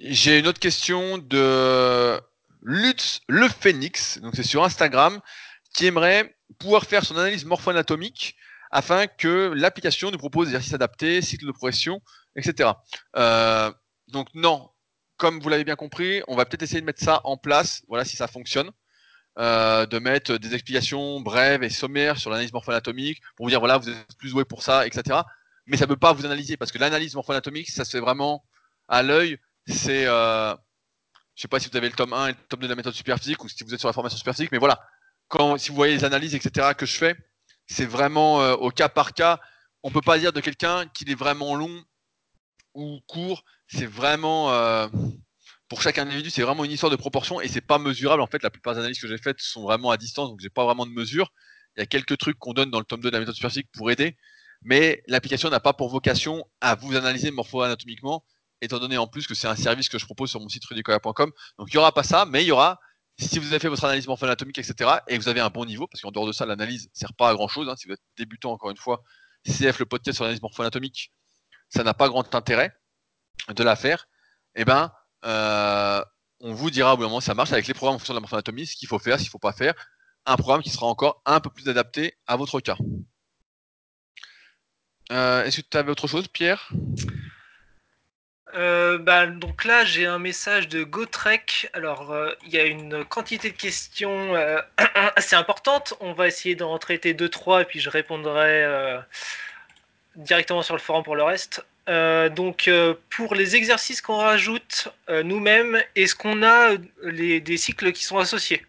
[0.00, 2.18] J'ai une autre question de
[2.62, 5.20] Lutz Le Phoenix, donc c'est sur Instagram,
[5.74, 8.36] qui aimerait pouvoir faire son analyse morpho-anatomique
[8.70, 12.00] afin que l'application nous propose des exercices adaptés, cycles de progression,
[12.36, 12.70] etc.
[13.16, 13.72] Euh,
[14.08, 14.70] donc non,
[15.16, 18.04] comme vous l'avez bien compris, on va peut-être essayer de mettre ça en place, voilà
[18.04, 18.70] si ça fonctionne.
[19.38, 23.78] Euh, de mettre des explications brèves et sommaires sur l'analyse morpho-anatomique pour vous dire voilà
[23.78, 25.20] vous êtes plus doué pour ça, etc.
[25.66, 28.44] Mais ça ne peut pas vous analyser parce que l'analyse morpho-anatomique ça se fait vraiment
[28.88, 30.04] à l'œil c'est.
[30.06, 30.54] Euh,
[31.40, 32.76] je sais pas si vous avez le tome 1 et le tome 2 de la
[32.76, 34.78] méthode superphysique ou si vous êtes sur la formation superphysique, mais voilà.
[35.56, 37.16] Si vous voyez les analyses, etc., que je fais,
[37.66, 39.40] c'est vraiment euh, au cas par cas.
[39.82, 41.82] On peut pas dire de quelqu'un qu'il est vraiment long
[42.74, 43.42] ou court.
[43.68, 44.52] C'est vraiment.
[44.52, 44.86] Euh,
[45.66, 48.20] pour chaque individu, c'est vraiment une histoire de proportion et c'est pas mesurable.
[48.20, 50.50] En fait, la plupart des analyses que j'ai faites sont vraiment à distance, donc j'ai
[50.50, 51.32] pas vraiment de mesure.
[51.74, 53.68] Il y a quelques trucs qu'on donne dans le tome 2 de la méthode superphysique
[53.72, 54.14] pour aider,
[54.60, 58.26] mais l'application n'a pas pour vocation à vous analyser morpho-anatomiquement
[58.60, 61.32] étant donné en plus que c'est un service que je propose sur mon site rudicoya.com.
[61.58, 62.78] Donc il n'y aura pas ça, mais il y aura,
[63.18, 65.86] si vous avez fait votre analyse morpho-anatomique, etc., et que vous avez un bon niveau,
[65.86, 67.68] parce qu'en dehors de ça, l'analyse ne sert pas à grand chose.
[67.68, 69.02] Hein, si vous êtes débutant, encore une fois,
[69.46, 71.12] CF le podcast sur l'analyse morpho-anatomique,
[71.68, 72.76] ça n'a pas grand intérêt
[73.48, 74.06] de la faire.
[74.54, 74.92] Eh ben,
[75.24, 76.02] euh,
[76.40, 78.18] on vous dira au bout d'un moment ça marche avec les programmes en fonction de
[78.18, 79.74] la morpho-anatomie, ce qu'il faut faire, ce qu'il ne faut pas faire.
[80.26, 82.76] Un programme qui sera encore un peu plus adapté à votre cas.
[85.12, 86.70] Euh, est-ce que tu avais autre chose, Pierre?
[88.54, 91.70] Euh, bah, donc là, j'ai un message de GoTrek.
[91.72, 94.60] Alors, euh, il y a une quantité de questions euh,
[95.16, 95.94] assez importante.
[96.00, 99.00] On va essayer d'en traiter 2-3 et puis je répondrai
[100.16, 101.64] directement sur le forum pour le reste.
[101.86, 102.70] donc,
[103.10, 108.64] pour les exercices qu'on rajoute nous-mêmes, est-ce qu'on a des cycles qui sont associés?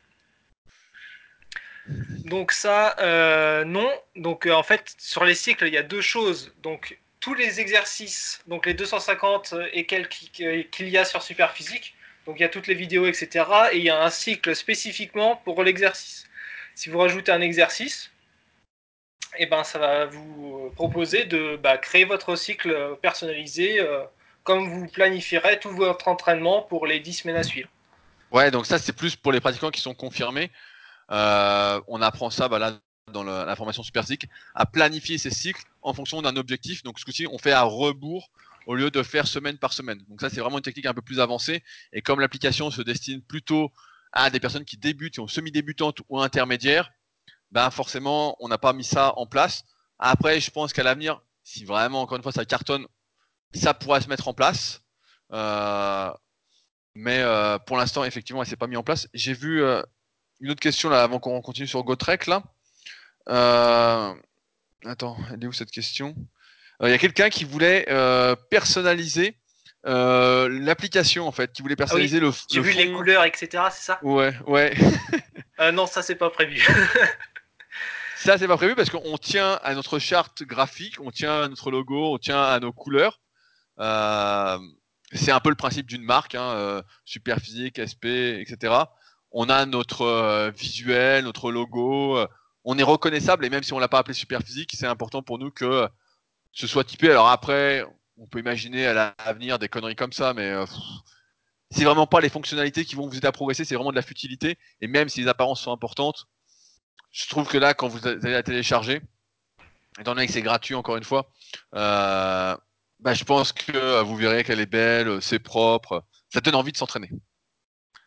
[2.25, 2.95] Donc ça,
[3.65, 3.89] non.
[4.15, 6.53] Donc en fait, sur les cycles, il y a deux choses.
[6.63, 10.09] Donc tous les exercices, donc les 250 et quelques
[10.71, 11.95] qu'il y a sur Superphysique.
[12.25, 13.45] Donc il y a toutes les vidéos, etc.
[13.71, 16.27] Et il y a un cycle spécifiquement pour l'exercice.
[16.75, 18.11] Si vous rajoutez un exercice,
[19.37, 24.03] et eh ben, ça va vous proposer de bah, créer votre cycle personnalisé euh,
[24.43, 27.69] comme vous planifierez tout votre entraînement pour les 10 semaines à suivre.
[28.31, 30.51] Ouais, donc ça c'est plus pour les pratiquants qui sont confirmés.
[31.11, 32.73] Euh, on apprend ça bah, là,
[33.11, 33.83] dans la formation
[34.55, 36.83] à planifier ses cycles en fonction d'un objectif.
[36.83, 38.29] Donc ce coup-ci, on fait à rebours
[38.67, 40.03] au lieu de faire semaine par semaine.
[40.07, 41.63] Donc ça, c'est vraiment une technique un peu plus avancée.
[41.93, 43.71] Et comme l'application se destine plutôt
[44.11, 46.91] à des personnes qui débutent, qui sont semi-débutantes ou intermédiaires,
[47.51, 49.63] ben forcément, on n'a pas mis ça en place.
[49.99, 52.85] Après, je pense qu'à l'avenir, si vraiment, encore une fois, ça cartonne,
[53.53, 54.81] ça pourrait se mettre en place.
[55.33, 56.11] Euh,
[56.95, 59.07] mais euh, pour l'instant, effectivement, elle s'est pas mis en place.
[59.13, 59.81] J'ai vu euh,
[60.39, 62.43] une autre question là avant qu'on continue sur GoTrek là.
[64.85, 66.15] Euh, attends, elle est où cette question?
[66.81, 69.37] Euh, Il y a quelqu'un qui voulait euh, personnaliser
[69.83, 72.31] l'application en fait, qui voulait ah personnaliser le.
[72.51, 73.63] J'ai vu les couleurs, etc.
[73.71, 73.99] C'est ça?
[74.03, 74.75] Ouais, ouais.
[75.73, 76.61] non, ça c'est pas prévu.
[78.15, 81.71] ça c'est pas prévu parce qu'on tient à notre charte graphique, on tient à notre
[81.71, 83.21] logo, on tient à nos couleurs.
[83.79, 88.75] c'est un peu le principe d'une marque, hein, Superphysique, SP, etc.
[89.31, 92.19] On a notre visuel, notre logo,
[92.63, 95.39] on est reconnaissable et même si on l'a pas appelé super physique, c'est important pour
[95.39, 95.89] nous que
[96.51, 97.09] ce soit typé.
[97.09, 97.85] Alors après,
[98.17, 100.65] on peut imaginer à l'avenir des conneries comme ça, mais euh,
[101.71, 104.01] c'est vraiment pas les fonctionnalités qui vont vous aider à progresser, c'est vraiment de la
[104.01, 104.57] futilité.
[104.81, 106.27] Et même si les apparences sont importantes,
[107.11, 109.01] je trouve que là, quand vous allez la télécharger,
[109.99, 111.31] étant donné que c'est gratuit encore une fois,
[111.75, 112.55] euh,
[112.99, 116.77] bah, je pense que vous verrez qu'elle est belle, c'est propre, ça donne envie de
[116.77, 117.09] s'entraîner.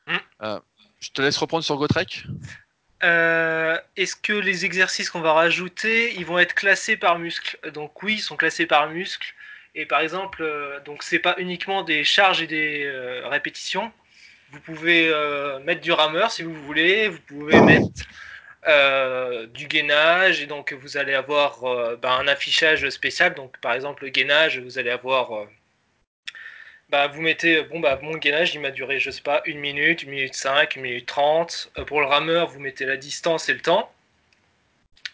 [0.06, 0.16] Mmh.
[0.42, 0.60] Euh,
[1.00, 2.24] je te laisse reprendre sur GoTrek.
[3.04, 7.58] Euh, est-ce que les exercices qu'on va rajouter, ils vont être classés par muscle?
[7.72, 9.34] Donc oui, ils sont classés par muscle.
[9.74, 13.92] Et par exemple, euh, donc c'est pas uniquement des charges et des euh, répétitions.
[14.52, 15.12] Vous pouvez
[15.64, 17.08] mettre du rameur si vous voulez.
[17.08, 17.88] Vous pouvez mettre
[19.52, 21.60] du gainage et donc vous allez avoir
[21.96, 23.34] ben, un affichage spécial.
[23.34, 25.48] Donc par exemple le gainage, vous allez avoir
[26.90, 30.02] bah, vous mettez, bon, bah, mon gainage, il m'a duré, je sais pas, une minute,
[30.02, 31.72] une minute 5, une minute 30.
[31.78, 33.90] Euh, pour le rameur, vous mettez la distance et le temps.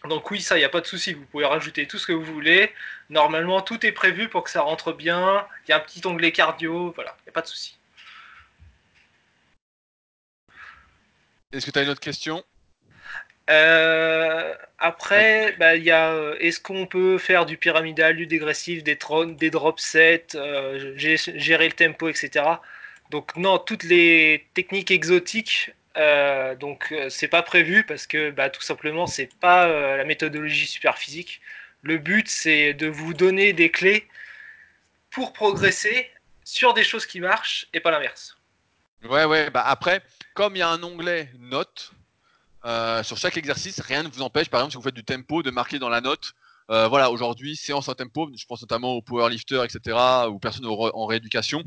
[0.05, 2.13] Donc oui, ça, il n'y a pas de souci, vous pouvez rajouter tout ce que
[2.13, 2.73] vous voulez.
[3.09, 5.47] Normalement, tout est prévu pour que ça rentre bien.
[5.67, 7.77] Il y a un petit onglet cardio, voilà, il n'y a pas de souci.
[11.51, 12.43] Est-ce que tu as une autre question?
[13.51, 18.83] Euh, après, bah, il y a euh, est-ce qu'on peut faire du pyramidal, du dégressif,
[18.83, 18.97] des,
[19.37, 22.45] des drop sets, euh, gérer le tempo, etc.
[23.09, 25.71] Donc non, toutes les techniques exotiques,
[26.59, 31.41] donc c'est pas prévu parce que bah, tout simplement c'est pas la méthodologie super physique.
[31.81, 34.07] Le but c'est de vous donner des clés
[35.09, 36.09] pour progresser
[36.45, 38.37] sur des choses qui marchent et pas l'inverse.
[39.03, 40.01] Ouais ouais, bah après
[40.33, 41.91] comme il y a un onglet notes
[42.65, 45.41] euh, sur chaque exercice, rien ne vous empêche, par exemple, si vous faites du tempo,
[45.41, 46.33] de marquer dans la note.
[46.69, 48.29] Euh, voilà, aujourd'hui, séance en tempo.
[48.35, 49.97] Je pense notamment aux powerlifters, etc.,
[50.29, 51.63] ou personnes en rééducation.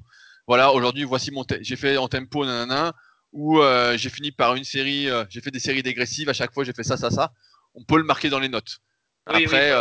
[0.47, 1.45] Voilà, aujourd'hui, voici mon.
[1.61, 2.93] J'ai fait en tempo, nanana,
[3.33, 5.09] ou euh, j'ai fini par une série.
[5.29, 6.29] j'ai fait des séries dégressives.
[6.29, 7.33] À chaque fois, j'ai fait ça, ça, ça.
[7.75, 8.79] On peut le marquer dans les notes.
[9.27, 9.73] après,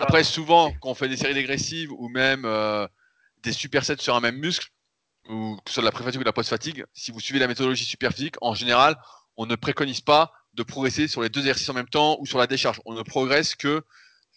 [0.00, 2.46] après, souvent, quand on fait des séries dégressives ou même
[3.42, 4.68] des supersets sur un même muscle,
[5.28, 7.46] ou que ce soit de la pré-fatigue ou de la post-fatigue, si vous suivez la
[7.46, 8.96] méthodologie super physique, en général,
[9.36, 12.38] on ne préconise pas de progresser sur les deux exercices en même temps ou sur
[12.38, 12.80] la décharge.
[12.84, 13.82] On ne progresse que,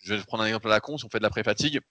[0.04, 1.82] je vais prendre un exemple à la con, si on fait de la pré-fatigue,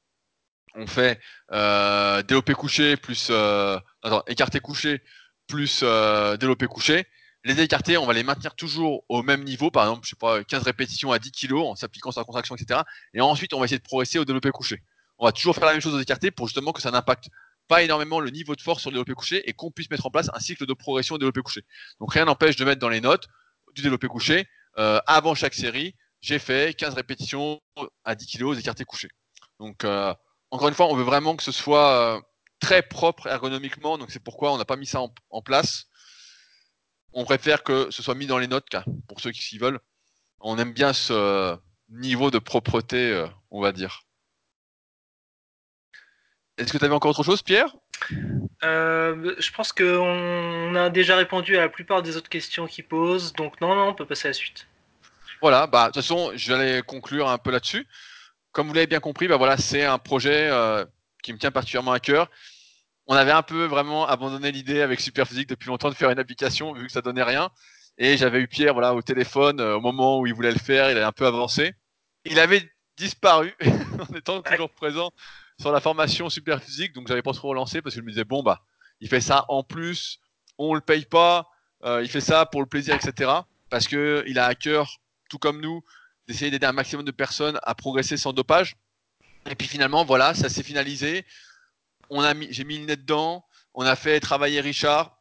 [0.75, 1.21] on fait
[1.53, 3.79] euh, développé couché plus euh,
[4.27, 5.03] écarté couché
[5.47, 7.07] plus euh, développé couché.
[7.45, 10.43] Les écartés, on va les maintenir toujours au même niveau, par exemple, je sais pas,
[10.43, 12.81] 15 répétitions à 10 kg en s'appliquant sur la contraction, etc.
[13.13, 14.83] Et ensuite, on va essayer de progresser au développé couché.
[15.19, 17.29] On va toujours faire la même chose aux écartés pour justement que ça n'impacte
[17.69, 20.11] pas énormément le niveau de force sur le développé couché et qu'on puisse mettre en
[20.11, 21.63] place un cycle de progression au développé couché.
[22.01, 23.29] Donc rien n'empêche de mettre dans les notes
[23.75, 24.47] du développé couché.
[24.79, 27.61] Euh, avant chaque série, j'ai fait 15 répétitions
[28.05, 29.11] à 10 kg écartés couchés.
[29.61, 30.15] Donc, euh,
[30.51, 32.21] encore une fois, on veut vraiment que ce soit euh,
[32.61, 33.99] très propre ergonomiquement.
[33.99, 35.01] Donc, c'est pourquoi on n'a pas mis ça
[35.31, 35.87] en, place.
[37.13, 38.67] On préfère que ce soit mis dans les notes,
[39.09, 39.81] pour ceux qui s'y veulent.
[40.41, 41.57] On aime bien ce
[41.89, 44.03] niveau de propreté, on va dire.
[46.57, 47.75] Est-ce que tu avais encore autre chose, Pierre?
[48.63, 53.33] Euh, je pense qu'on a déjà répondu à la plupart des autres questions qu'ils posent,
[53.33, 54.67] donc non, non, on peut passer à la suite.
[55.41, 57.87] Voilà, bah, de toute façon, je vais conclure un peu là-dessus.
[58.53, 60.85] Comme vous l'avez bien compris, bah, voilà, c'est un projet euh,
[61.23, 62.31] qui me tient particulièrement à cœur.
[63.07, 66.73] On avait un peu vraiment abandonné l'idée avec Superphysique depuis longtemps de faire une application,
[66.73, 67.51] vu que ça donnait rien.
[67.99, 70.91] Et j'avais eu Pierre voilà, au téléphone euh, au moment où il voulait le faire,
[70.91, 71.75] il avait un peu avancé.
[72.25, 72.63] Il avait
[72.97, 73.55] disparu
[74.11, 75.11] en étant toujours présent
[75.61, 78.25] sur la formation super physique, donc j'avais pas trop relancé parce que je me disais
[78.25, 78.63] bon bah
[79.01, 80.21] il fait ça en plus,
[80.59, 81.49] on le paye pas,
[81.85, 83.31] euh, il fait ça pour le plaisir, etc.
[83.71, 84.99] Parce que il a à cœur,
[85.29, 85.83] tout comme nous,
[86.27, 88.77] d'essayer d'aider un maximum de personnes à progresser sans dopage.
[89.51, 91.25] Et puis finalement voilà, ça s'est finalisé.
[92.11, 93.45] Mis, j'ai mis le nez dedans.
[93.75, 95.19] On a fait travailler Richard,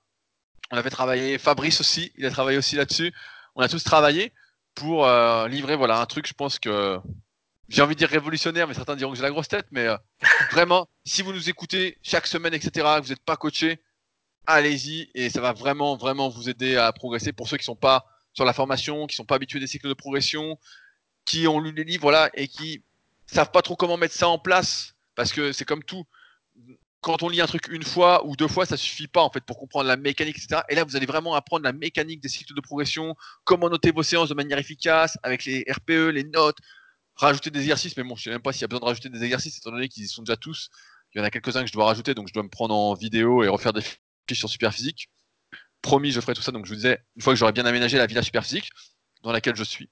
[0.71, 3.13] on a fait travailler Fabrice aussi, il a travaillé aussi là-dessus.
[3.55, 4.31] On a tous travaillé
[4.75, 6.27] pour euh, livrer voilà un truc.
[6.27, 6.99] Je pense que
[7.69, 9.67] j'ai envie de dire révolutionnaire, mais certains diront que j'ai la grosse tête.
[9.71, 9.97] Mais euh,
[10.51, 13.79] vraiment, si vous nous écoutez chaque semaine, etc., que vous n'êtes pas coaché,
[14.45, 17.33] allez-y et ça va vraiment, vraiment vous aider à progresser.
[17.33, 19.93] Pour ceux qui sont pas sur la formation, qui sont pas habitués des cycles de
[19.93, 20.57] progression,
[21.25, 22.83] qui ont lu les livres, voilà, et qui
[23.27, 26.03] savent pas trop comment mettre ça en place, parce que c'est comme tout.
[27.01, 29.43] Quand on lit un truc une fois ou deux fois, ça suffit pas en fait
[29.43, 30.61] pour comprendre la mécanique, etc.
[30.69, 34.03] Et là, vous allez vraiment apprendre la mécanique des cycles de progression, comment noter vos
[34.03, 36.57] séances de manière efficace, avec les RPE, les notes,
[37.15, 39.09] rajouter des exercices, mais bon, je sais même pas s'il y a besoin de rajouter
[39.09, 40.69] des exercices, étant donné qu'ils y sont déjà tous.
[41.13, 42.93] Il y en a quelques-uns que je dois rajouter, donc je dois me prendre en
[42.95, 45.09] vidéo et refaire des fiches sur Superphysique.
[45.81, 46.51] Promis, je ferai tout ça.
[46.51, 48.69] Donc je vous disais, une fois que j'aurai bien aménagé la villa Superphysique,
[49.21, 49.89] dans laquelle je suis,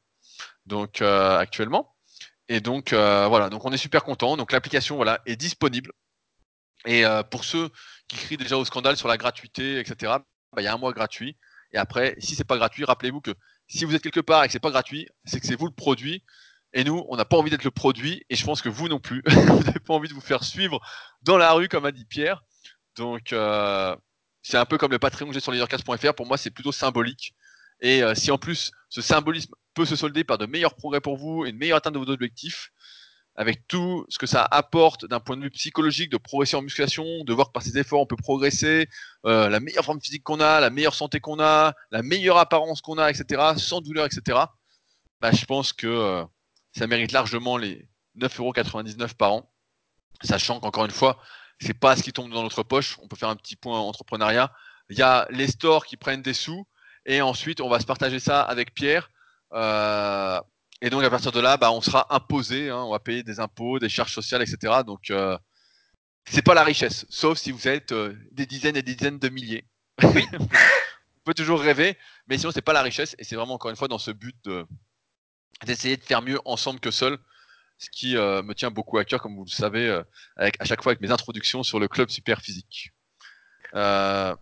[0.66, 1.96] donc euh, actuellement.
[2.50, 4.36] Et donc euh, voilà, donc on est super content.
[4.36, 5.92] Donc l'application voilà est disponible.
[6.86, 7.70] Et euh, pour ceux
[8.08, 10.14] qui crient déjà au scandale sur la gratuité, etc.,
[10.54, 11.38] bah, il y a un mois gratuit.
[11.72, 13.32] Et après, si c'est pas gratuit, rappelez-vous que
[13.68, 15.74] si vous êtes quelque part et que c'est pas gratuit, c'est que c'est vous le
[15.74, 16.24] produit
[16.74, 19.00] et nous, on n'a pas envie d'être le produit, et je pense que vous non
[19.00, 19.22] plus.
[19.28, 20.80] vous n'avez pas envie de vous faire suivre
[21.22, 22.44] dans la rue, comme a dit Pierre.
[22.96, 23.96] Donc, euh,
[24.42, 26.14] c'est un peu comme le Patreon que j'ai sur leadercast.fr.
[26.14, 27.34] Pour moi, c'est plutôt symbolique.
[27.82, 31.18] Et euh, si en plus, ce symbolisme peut se solder par de meilleurs progrès pour
[31.18, 32.72] vous et une meilleure atteinte de vos objectifs,
[33.36, 37.24] avec tout ce que ça apporte d'un point de vue psychologique, de progresser en musculation,
[37.24, 38.88] de voir que par ces efforts, on peut progresser,
[39.26, 42.82] euh, la meilleure forme physique qu'on a, la meilleure santé qu'on a, la meilleure apparence
[42.82, 44.40] qu'on a, etc., sans douleur, etc.,
[45.22, 46.26] bah, je pense que
[46.74, 49.52] ça mérite largement les 9,99€ par an.
[50.24, 51.20] Sachant qu'encore une fois,
[51.60, 52.98] c'est pas ce qui tombe dans notre poche.
[53.02, 54.52] On peut faire un petit point entrepreneuriat.
[54.90, 56.68] Il y a les stores qui prennent des sous
[57.06, 59.10] et ensuite on va se partager ça avec Pierre.
[59.54, 60.40] Euh,
[60.82, 62.70] et donc à partir de là, bah, on sera imposé.
[62.70, 62.78] Hein.
[62.78, 64.82] on va payer des impôts, des charges sociales, etc.
[64.86, 65.38] Donc euh,
[66.26, 69.30] c'est pas la richesse, sauf si vous êtes euh, des dizaines et des dizaines de
[69.30, 69.66] milliers.
[70.04, 70.10] on
[71.26, 71.98] peut toujours rêver,
[72.28, 74.36] mais sinon c'est pas la richesse et c'est vraiment encore une fois dans ce but
[74.44, 74.66] de,
[75.66, 77.18] d'essayer de faire mieux ensemble que seul,
[77.82, 80.04] ce qui euh, me tient beaucoup à cœur, comme vous le savez, euh,
[80.38, 82.92] à chaque fois avec mes introductions sur le club super physique.
[83.74, 84.36] Euh,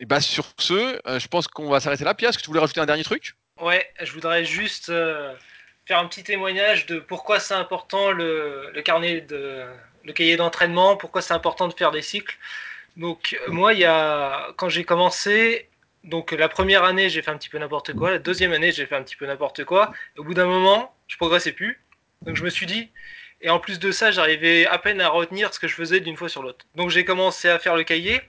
[0.00, 2.14] et bah sur ce, je pense qu'on va s'arrêter là.
[2.14, 3.34] Pierre, est-ce que tu voulais rajouter un dernier truc?
[3.60, 9.20] Ouais, je voudrais juste faire un petit témoignage de pourquoi c'est important le, le, carnet
[9.20, 9.66] de
[10.04, 12.38] le cahier d'entraînement, pourquoi c'est important de faire des cycles.
[12.96, 15.69] Donc moi, il y a, quand j'ai commencé,
[16.04, 18.10] donc la première année, j'ai fait un petit peu n'importe quoi.
[18.10, 19.92] La deuxième année, j'ai fait un petit peu n'importe quoi.
[20.16, 21.80] au bout d'un moment, je progressais plus.
[22.22, 22.90] Donc je me suis dit,
[23.42, 26.16] et en plus de ça, j'arrivais à peine à retenir ce que je faisais d'une
[26.16, 26.66] fois sur l'autre.
[26.74, 28.20] Donc j'ai commencé à faire le cahier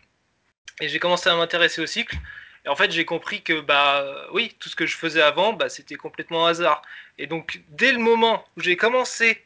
[0.82, 2.18] et j'ai commencé à m'intéresser au cycle.
[2.66, 5.70] Et en fait, j'ai compris que bah oui, tout ce que je faisais avant, bah,
[5.70, 6.82] c'était complètement hasard.
[7.18, 9.44] Et donc dès le moment où j'ai commencé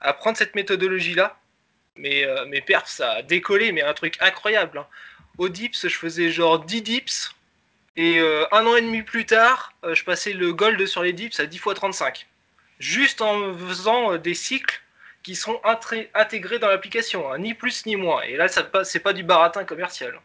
[0.00, 1.38] à prendre cette méthodologie là,
[1.96, 4.78] mes, euh, mes perfs ça a décollé, mais un truc incroyable.
[4.78, 4.86] Hein.
[5.38, 7.33] Au dips, je faisais genre 10 dips
[7.96, 11.12] et euh, un an et demi plus tard, euh, je passais le gold sur les
[11.12, 12.26] dips à 10 x 35.
[12.80, 14.80] Juste en faisant euh, des cycles
[15.22, 15.60] qui sont
[16.14, 18.20] intégrés dans l'application, hein, ni plus ni moins.
[18.22, 20.20] Et là, c'est pas du baratin commercial.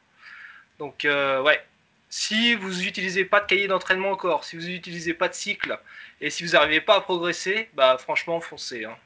[0.78, 1.63] Donc, ouais.
[2.09, 5.80] Si vous n'utilisez pas de cahier d'entraînement encore, si vous n'utilisez pas de cycle,
[6.20, 8.84] et si vous n'arrivez pas à progresser, bah franchement, foncez.
[8.84, 8.97] Hein.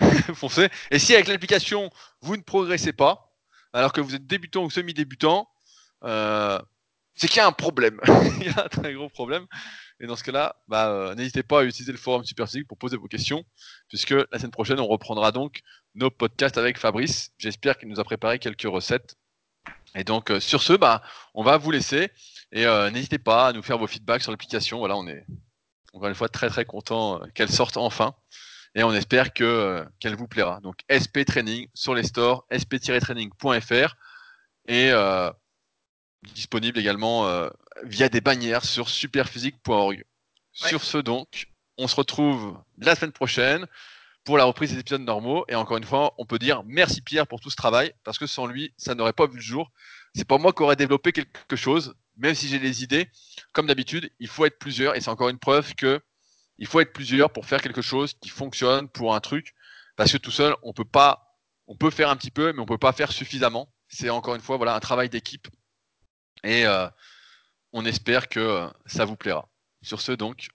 [0.34, 0.70] foncez.
[0.90, 1.90] Et si avec l'application,
[2.22, 3.30] vous ne progressez pas,
[3.74, 5.50] alors que vous êtes débutant ou semi-débutant,
[7.14, 8.00] c'est qu'il y a un problème.
[8.40, 9.46] il y a un très gros problème.
[10.00, 12.96] Et dans ce cas-là, bah, euh, n'hésitez pas à utiliser le forum Super pour poser
[12.96, 13.44] vos questions,
[13.88, 15.60] puisque la semaine prochaine, on reprendra donc
[15.94, 17.32] nos podcasts avec Fabrice.
[17.38, 19.16] J'espère qu'il nous a préparé quelques recettes.
[19.94, 21.02] Et donc, euh, sur ce, bah,
[21.34, 22.10] on va vous laisser.
[22.52, 24.78] Et euh, n'hésitez pas à nous faire vos feedbacks sur l'application.
[24.78, 25.26] Voilà, on est
[25.92, 28.14] encore une fois très très content qu'elle sorte enfin.
[28.74, 30.60] Et on espère que qu'elle vous plaira.
[30.60, 33.96] Donc, SP Training sur les stores, sp-training.fr.
[34.68, 34.92] Et
[36.34, 37.48] disponible également euh,
[37.84, 40.04] via des bannières sur superphysique.org.
[40.52, 41.48] Sur ce donc,
[41.78, 43.66] on se retrouve la semaine prochaine
[44.24, 45.44] pour la reprise des épisodes normaux.
[45.48, 48.26] Et encore une fois, on peut dire merci Pierre pour tout ce travail, parce que
[48.26, 49.70] sans lui, ça n'aurait pas vu le jour.
[50.14, 53.08] C'est pas moi qui aurais développé quelque chose, même si j'ai des idées.
[53.52, 56.00] Comme d'habitude, il faut être plusieurs, et c'est encore une preuve que
[56.58, 59.54] il faut être plusieurs pour faire quelque chose qui fonctionne pour un truc,
[59.96, 62.66] parce que tout seul, on peut pas, on peut faire un petit peu, mais on
[62.66, 63.72] peut pas faire suffisamment.
[63.88, 65.48] C'est encore une fois, voilà, un travail d'équipe
[66.44, 66.88] et euh,
[67.72, 69.48] on espère que euh, ça vous plaira.
[69.82, 70.48] Sur ce, donc,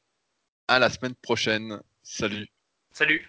[0.67, 1.81] à la semaine prochaine.
[2.03, 2.47] Salut.
[2.91, 3.27] Salut.